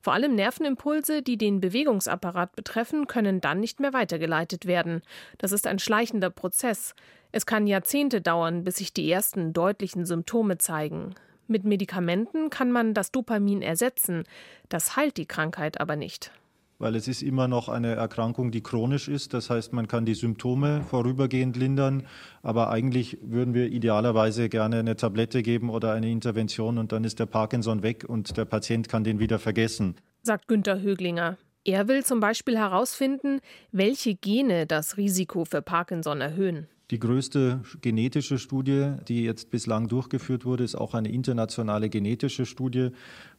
Vor 0.00 0.12
allem 0.12 0.34
Nervenimpulse, 0.34 1.22
die 1.22 1.38
den 1.38 1.60
Bewegungsapparat 1.60 2.56
betreffen, 2.56 3.06
können 3.06 3.40
dann 3.40 3.60
nicht 3.60 3.78
mehr 3.78 3.92
weitergeleitet 3.92 4.66
werden. 4.66 5.02
Das 5.38 5.52
ist 5.52 5.68
ein 5.68 5.78
schleichender 5.78 6.30
Prozess. 6.30 6.96
Es 7.30 7.46
kann 7.46 7.68
Jahrzehnte 7.68 8.20
dauern, 8.20 8.64
bis 8.64 8.78
sich 8.78 8.92
die 8.92 9.08
ersten 9.08 9.52
deutlichen 9.52 10.04
Symptome 10.04 10.58
zeigen. 10.58 11.14
Mit 11.46 11.62
Medikamenten 11.62 12.50
kann 12.50 12.72
man 12.72 12.92
das 12.92 13.12
Dopamin 13.12 13.62
ersetzen. 13.62 14.24
Das 14.68 14.96
heilt 14.96 15.16
die 15.16 15.26
Krankheit 15.26 15.80
aber 15.80 15.94
nicht 15.94 16.32
weil 16.78 16.94
es 16.94 17.08
ist 17.08 17.22
immer 17.22 17.48
noch 17.48 17.68
eine 17.68 17.94
Erkrankung, 17.94 18.50
die 18.50 18.62
chronisch 18.62 19.08
ist. 19.08 19.34
Das 19.34 19.50
heißt, 19.50 19.72
man 19.72 19.88
kann 19.88 20.04
die 20.04 20.14
Symptome 20.14 20.82
vorübergehend 20.88 21.56
lindern, 21.56 22.06
aber 22.42 22.70
eigentlich 22.70 23.18
würden 23.22 23.54
wir 23.54 23.66
idealerweise 23.66 24.48
gerne 24.48 24.78
eine 24.78 24.96
Tablette 24.96 25.42
geben 25.42 25.70
oder 25.70 25.92
eine 25.92 26.10
Intervention 26.10 26.78
und 26.78 26.92
dann 26.92 27.04
ist 27.04 27.18
der 27.18 27.26
Parkinson 27.26 27.82
weg 27.82 28.04
und 28.06 28.36
der 28.36 28.44
Patient 28.44 28.88
kann 28.88 29.04
den 29.04 29.18
wieder 29.18 29.38
vergessen. 29.38 29.96
Sagt 30.22 30.48
Günter 30.48 30.80
Höglinger. 30.80 31.36
Er 31.64 31.88
will 31.88 32.04
zum 32.04 32.20
Beispiel 32.20 32.56
herausfinden, 32.56 33.40
welche 33.72 34.14
Gene 34.14 34.66
das 34.66 34.96
Risiko 34.96 35.44
für 35.44 35.60
Parkinson 35.60 36.20
erhöhen. 36.20 36.68
Die 36.90 36.98
größte 36.98 37.60
genetische 37.82 38.38
Studie, 38.38 38.94
die 39.08 39.22
jetzt 39.22 39.50
bislang 39.50 39.88
durchgeführt 39.88 40.46
wurde, 40.46 40.64
ist 40.64 40.74
auch 40.74 40.94
eine 40.94 41.12
internationale 41.12 41.90
genetische 41.90 42.46
Studie, 42.46 42.92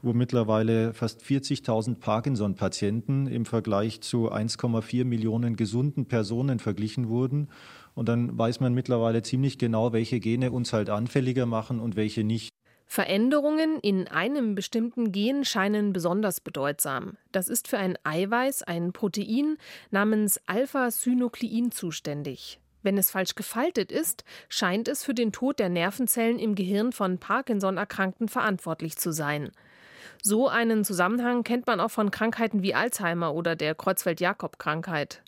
wo 0.04 0.14
mittlerweile 0.14 0.94
fast 0.94 1.24
40.000 1.24 1.96
Parkinson-Patienten 1.96 3.26
im 3.26 3.46
Vergleich 3.46 4.02
zu 4.02 4.32
1,4 4.32 5.04
Millionen 5.04 5.56
gesunden 5.56 6.06
Personen 6.06 6.60
verglichen 6.60 7.10
wurden. 7.10 7.50
Und 7.96 8.08
dann 8.08 8.38
weiß 8.38 8.60
man 8.60 8.76
mittlerweile 8.76 9.24
ziemlich 9.24 9.58
genau, 9.58 9.94
welche 9.94 10.20
Gene 10.20 10.52
uns 10.52 10.72
halt 10.72 10.92
anfälliger 10.92 11.48
machen 11.48 11.80
und 11.80 11.96
welche 11.96 12.24
nicht. 12.24 12.52
Veränderungen 12.86 13.80
in 13.82 14.08
einem 14.08 14.54
bestimmten 14.54 15.12
Gen 15.12 15.44
scheinen 15.44 15.92
besonders 15.92 16.40
bedeutsam. 16.40 17.18
Das 17.32 17.48
ist 17.48 17.68
für 17.68 17.80
ein 17.80 17.98
Eiweiß, 18.04 18.62
ein 18.62 18.94
Protein 18.94 19.58
namens 19.90 20.40
Alpha-Synuklein 20.46 21.72
zuständig. 21.72 22.60
Wenn 22.82 22.98
es 22.98 23.12
falsch 23.12 23.36
gefaltet 23.36 23.92
ist, 23.92 24.24
scheint 24.48 24.88
es 24.88 25.04
für 25.04 25.14
den 25.14 25.32
Tod 25.32 25.60
der 25.60 25.70
Nervenzellen 25.70 26.40
im 26.40 26.56
Gehirn 26.56 26.92
von 26.92 27.18
Parkinson-Erkrankten 27.18 28.30
verantwortlich 28.30 28.98
zu 28.98 29.12
sein. 29.12 29.52
So 30.22 30.48
einen 30.48 30.84
Zusammenhang 30.84 31.44
kennt 31.44 31.68
man 31.68 31.80
auch 31.80 31.92
von 31.92 32.12
Krankheiten 32.12 32.62
wie 32.62 32.74
Alzheimer 32.74 33.34
oder 33.34 33.56
der 33.56 33.76
Kreuzfeld-Jakob-Krankheit. 33.76 35.22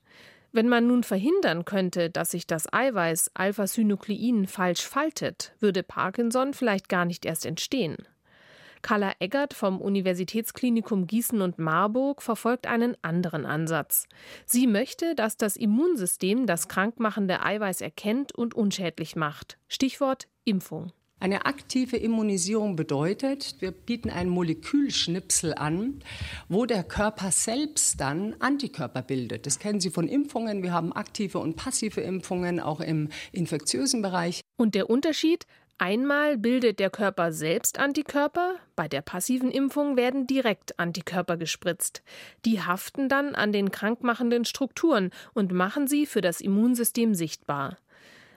Wenn 0.53 0.67
man 0.67 0.87
nun 0.87 1.03
verhindern 1.03 1.63
könnte, 1.63 2.09
dass 2.09 2.31
sich 2.31 2.45
das 2.45 2.71
Eiweiß 2.71 3.31
Alpha-Synuklein 3.35 4.47
falsch 4.47 4.85
faltet, 4.85 5.53
würde 5.59 5.81
Parkinson 5.81 6.53
vielleicht 6.53 6.89
gar 6.89 7.05
nicht 7.05 7.25
erst 7.25 7.45
entstehen. 7.45 7.97
Carla 8.81 9.13
Eggert 9.19 9.53
vom 9.53 9.79
Universitätsklinikum 9.79 11.07
Gießen 11.07 11.41
und 11.41 11.59
Marburg 11.59 12.21
verfolgt 12.21 12.67
einen 12.67 12.95
anderen 13.01 13.45
Ansatz. 13.45 14.07
Sie 14.45 14.67
möchte, 14.67 15.15
dass 15.15 15.37
das 15.37 15.55
Immunsystem 15.55 16.45
das 16.45 16.67
krankmachende 16.67 17.43
Eiweiß 17.43 17.81
erkennt 17.81 18.33
und 18.33 18.53
unschädlich 18.53 19.15
macht. 19.15 19.57
Stichwort 19.67 20.27
Impfung. 20.45 20.91
Eine 21.21 21.45
aktive 21.45 21.97
Immunisierung 21.97 22.75
bedeutet, 22.75 23.57
wir 23.59 23.69
bieten 23.69 24.09
einen 24.09 24.31
Molekülschnipsel 24.31 25.53
an, 25.53 25.99
wo 26.49 26.65
der 26.65 26.83
Körper 26.83 27.29
selbst 27.29 28.01
dann 28.01 28.35
Antikörper 28.39 29.03
bildet. 29.03 29.45
Das 29.45 29.59
kennen 29.59 29.79
Sie 29.79 29.91
von 29.91 30.07
Impfungen. 30.07 30.63
Wir 30.63 30.73
haben 30.73 30.91
aktive 30.91 31.37
und 31.37 31.57
passive 31.57 32.01
Impfungen, 32.01 32.59
auch 32.59 32.81
im 32.81 33.09
infektiösen 33.31 34.01
Bereich. 34.01 34.41
Und 34.57 34.73
der 34.73 34.89
Unterschied? 34.89 35.45
Einmal 35.77 36.37
bildet 36.37 36.79
der 36.79 36.89
Körper 36.89 37.31
selbst 37.31 37.79
Antikörper, 37.79 38.55
bei 38.75 38.87
der 38.87 39.01
passiven 39.01 39.49
Impfung 39.49 39.97
werden 39.97 40.27
direkt 40.27 40.79
Antikörper 40.79 41.37
gespritzt. 41.37 42.03
Die 42.45 42.61
haften 42.61 43.09
dann 43.09 43.33
an 43.33 43.51
den 43.51 43.71
krankmachenden 43.71 44.45
Strukturen 44.45 45.09
und 45.33 45.51
machen 45.51 45.87
sie 45.87 46.05
für 46.05 46.21
das 46.21 46.39
Immunsystem 46.39 47.15
sichtbar. 47.15 47.77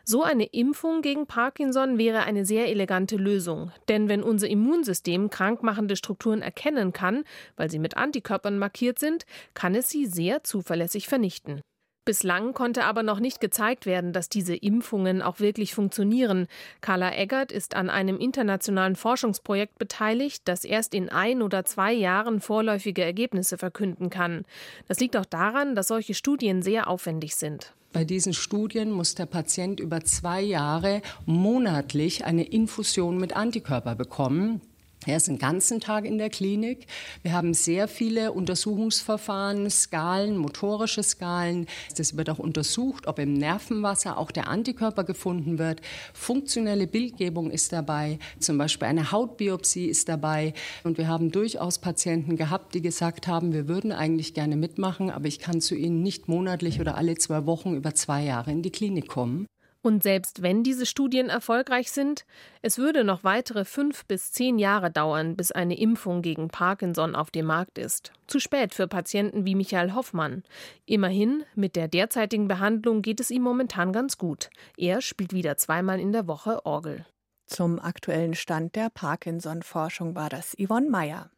So 0.06 0.22
eine 0.22 0.44
Impfung 0.44 1.00
gegen 1.00 1.26
Parkinson 1.26 1.96
wäre 1.96 2.24
eine 2.24 2.44
sehr 2.44 2.68
elegante 2.68 3.16
Lösung, 3.16 3.72
denn 3.88 4.10
wenn 4.10 4.22
unser 4.22 4.48
Immunsystem 4.48 5.30
krankmachende 5.30 5.96
Strukturen 5.96 6.42
erkennen 6.42 6.92
kann, 6.92 7.24
weil 7.56 7.70
sie 7.70 7.78
mit 7.78 7.96
Antikörpern 7.96 8.58
markiert 8.58 8.98
sind, 8.98 9.24
kann 9.54 9.74
es 9.74 9.88
sie 9.88 10.04
sehr 10.04 10.44
zuverlässig 10.44 11.08
vernichten. 11.08 11.62
Bislang 12.04 12.52
konnte 12.52 12.84
aber 12.84 13.02
noch 13.02 13.18
nicht 13.18 13.40
gezeigt 13.40 13.86
werden, 13.86 14.12
dass 14.12 14.28
diese 14.28 14.54
Impfungen 14.54 15.22
auch 15.22 15.40
wirklich 15.40 15.74
funktionieren. 15.74 16.48
Carla 16.82 17.14
Eggert 17.14 17.50
ist 17.50 17.74
an 17.74 17.88
einem 17.88 18.18
internationalen 18.18 18.94
Forschungsprojekt 18.94 19.78
beteiligt, 19.78 20.42
das 20.44 20.64
erst 20.64 20.92
in 20.92 21.08
ein 21.08 21.40
oder 21.40 21.64
zwei 21.64 21.94
Jahren 21.94 22.42
vorläufige 22.42 23.02
Ergebnisse 23.02 23.56
verkünden 23.56 24.10
kann. 24.10 24.44
Das 24.86 25.00
liegt 25.00 25.16
auch 25.16 25.24
daran, 25.24 25.74
dass 25.74 25.88
solche 25.88 26.12
Studien 26.12 26.60
sehr 26.60 26.88
aufwendig 26.88 27.36
sind. 27.36 27.72
Bei 27.94 28.04
diesen 28.04 28.34
Studien 28.34 28.90
muss 28.90 29.14
der 29.14 29.26
Patient 29.26 29.80
über 29.80 30.02
zwei 30.02 30.42
Jahre 30.42 31.00
monatlich 31.24 32.24
eine 32.26 32.44
Infusion 32.44 33.16
mit 33.16 33.34
Antikörper 33.34 33.94
bekommen. 33.94 34.60
Er 35.06 35.18
ist 35.18 35.28
den 35.28 35.38
ganzen 35.38 35.80
Tag 35.80 36.06
in 36.06 36.16
der 36.16 36.30
Klinik. 36.30 36.86
Wir 37.22 37.32
haben 37.32 37.52
sehr 37.52 37.88
viele 37.88 38.32
Untersuchungsverfahren, 38.32 39.68
Skalen, 39.68 40.38
motorische 40.38 41.02
Skalen. 41.02 41.66
Das 41.96 42.16
wird 42.16 42.30
auch 42.30 42.38
untersucht, 42.38 43.06
ob 43.06 43.18
im 43.18 43.34
Nervenwasser 43.34 44.16
auch 44.16 44.30
der 44.30 44.48
Antikörper 44.48 45.04
gefunden 45.04 45.58
wird. 45.58 45.82
Funktionelle 46.14 46.86
Bildgebung 46.86 47.50
ist 47.50 47.72
dabei, 47.72 48.18
zum 48.38 48.56
Beispiel 48.56 48.88
eine 48.88 49.12
Hautbiopsie 49.12 49.86
ist 49.86 50.08
dabei. 50.08 50.54
Und 50.84 50.96
wir 50.96 51.08
haben 51.08 51.30
durchaus 51.30 51.78
Patienten 51.78 52.36
gehabt, 52.36 52.74
die 52.74 52.80
gesagt 52.80 53.26
haben, 53.26 53.52
wir 53.52 53.68
würden 53.68 53.92
eigentlich 53.92 54.32
gerne 54.32 54.56
mitmachen, 54.56 55.10
aber 55.10 55.26
ich 55.26 55.38
kann 55.38 55.60
zu 55.60 55.74
Ihnen 55.74 56.02
nicht 56.02 56.28
monatlich 56.28 56.80
oder 56.80 56.96
alle 56.96 57.16
zwei 57.16 57.44
Wochen 57.46 57.74
über 57.74 57.94
zwei 57.94 58.24
Jahre 58.24 58.52
in 58.52 58.62
die 58.62 58.70
Klinik 58.70 59.08
kommen. 59.08 59.46
Und 59.84 60.02
selbst 60.02 60.40
wenn 60.40 60.62
diese 60.62 60.86
Studien 60.86 61.28
erfolgreich 61.28 61.92
sind, 61.92 62.24
es 62.62 62.78
würde 62.78 63.04
noch 63.04 63.22
weitere 63.22 63.66
fünf 63.66 64.06
bis 64.06 64.32
zehn 64.32 64.58
Jahre 64.58 64.90
dauern, 64.90 65.36
bis 65.36 65.52
eine 65.52 65.78
Impfung 65.78 66.22
gegen 66.22 66.48
Parkinson 66.48 67.14
auf 67.14 67.30
dem 67.30 67.44
Markt 67.44 67.76
ist. 67.76 68.10
Zu 68.26 68.40
spät 68.40 68.72
für 68.72 68.88
Patienten 68.88 69.44
wie 69.44 69.54
Michael 69.54 69.92
Hoffmann. 69.92 70.42
Immerhin, 70.86 71.44
mit 71.54 71.76
der 71.76 71.88
derzeitigen 71.88 72.48
Behandlung 72.48 73.02
geht 73.02 73.20
es 73.20 73.30
ihm 73.30 73.42
momentan 73.42 73.92
ganz 73.92 74.16
gut. 74.16 74.48
Er 74.78 75.02
spielt 75.02 75.34
wieder 75.34 75.58
zweimal 75.58 76.00
in 76.00 76.12
der 76.12 76.26
Woche 76.26 76.64
Orgel. 76.64 77.04
Zum 77.44 77.78
aktuellen 77.78 78.32
Stand 78.32 78.76
der 78.76 78.88
Parkinson-Forschung 78.88 80.14
war 80.14 80.30
das 80.30 80.56
Yvonne 80.58 80.88
Meyer. 80.88 81.28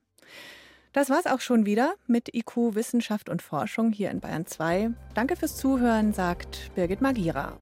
Das 0.92 1.10
war's 1.10 1.26
auch 1.26 1.40
schon 1.40 1.66
wieder 1.66 1.96
mit 2.06 2.32
IQ 2.32 2.76
Wissenschaft 2.76 3.28
und 3.28 3.42
Forschung 3.42 3.90
hier 3.90 4.12
in 4.12 4.20
Bayern 4.20 4.46
2. 4.46 4.92
Danke 5.14 5.34
fürs 5.34 5.56
Zuhören, 5.56 6.12
sagt 6.12 6.70
Birgit 6.76 7.00
Magira. 7.00 7.52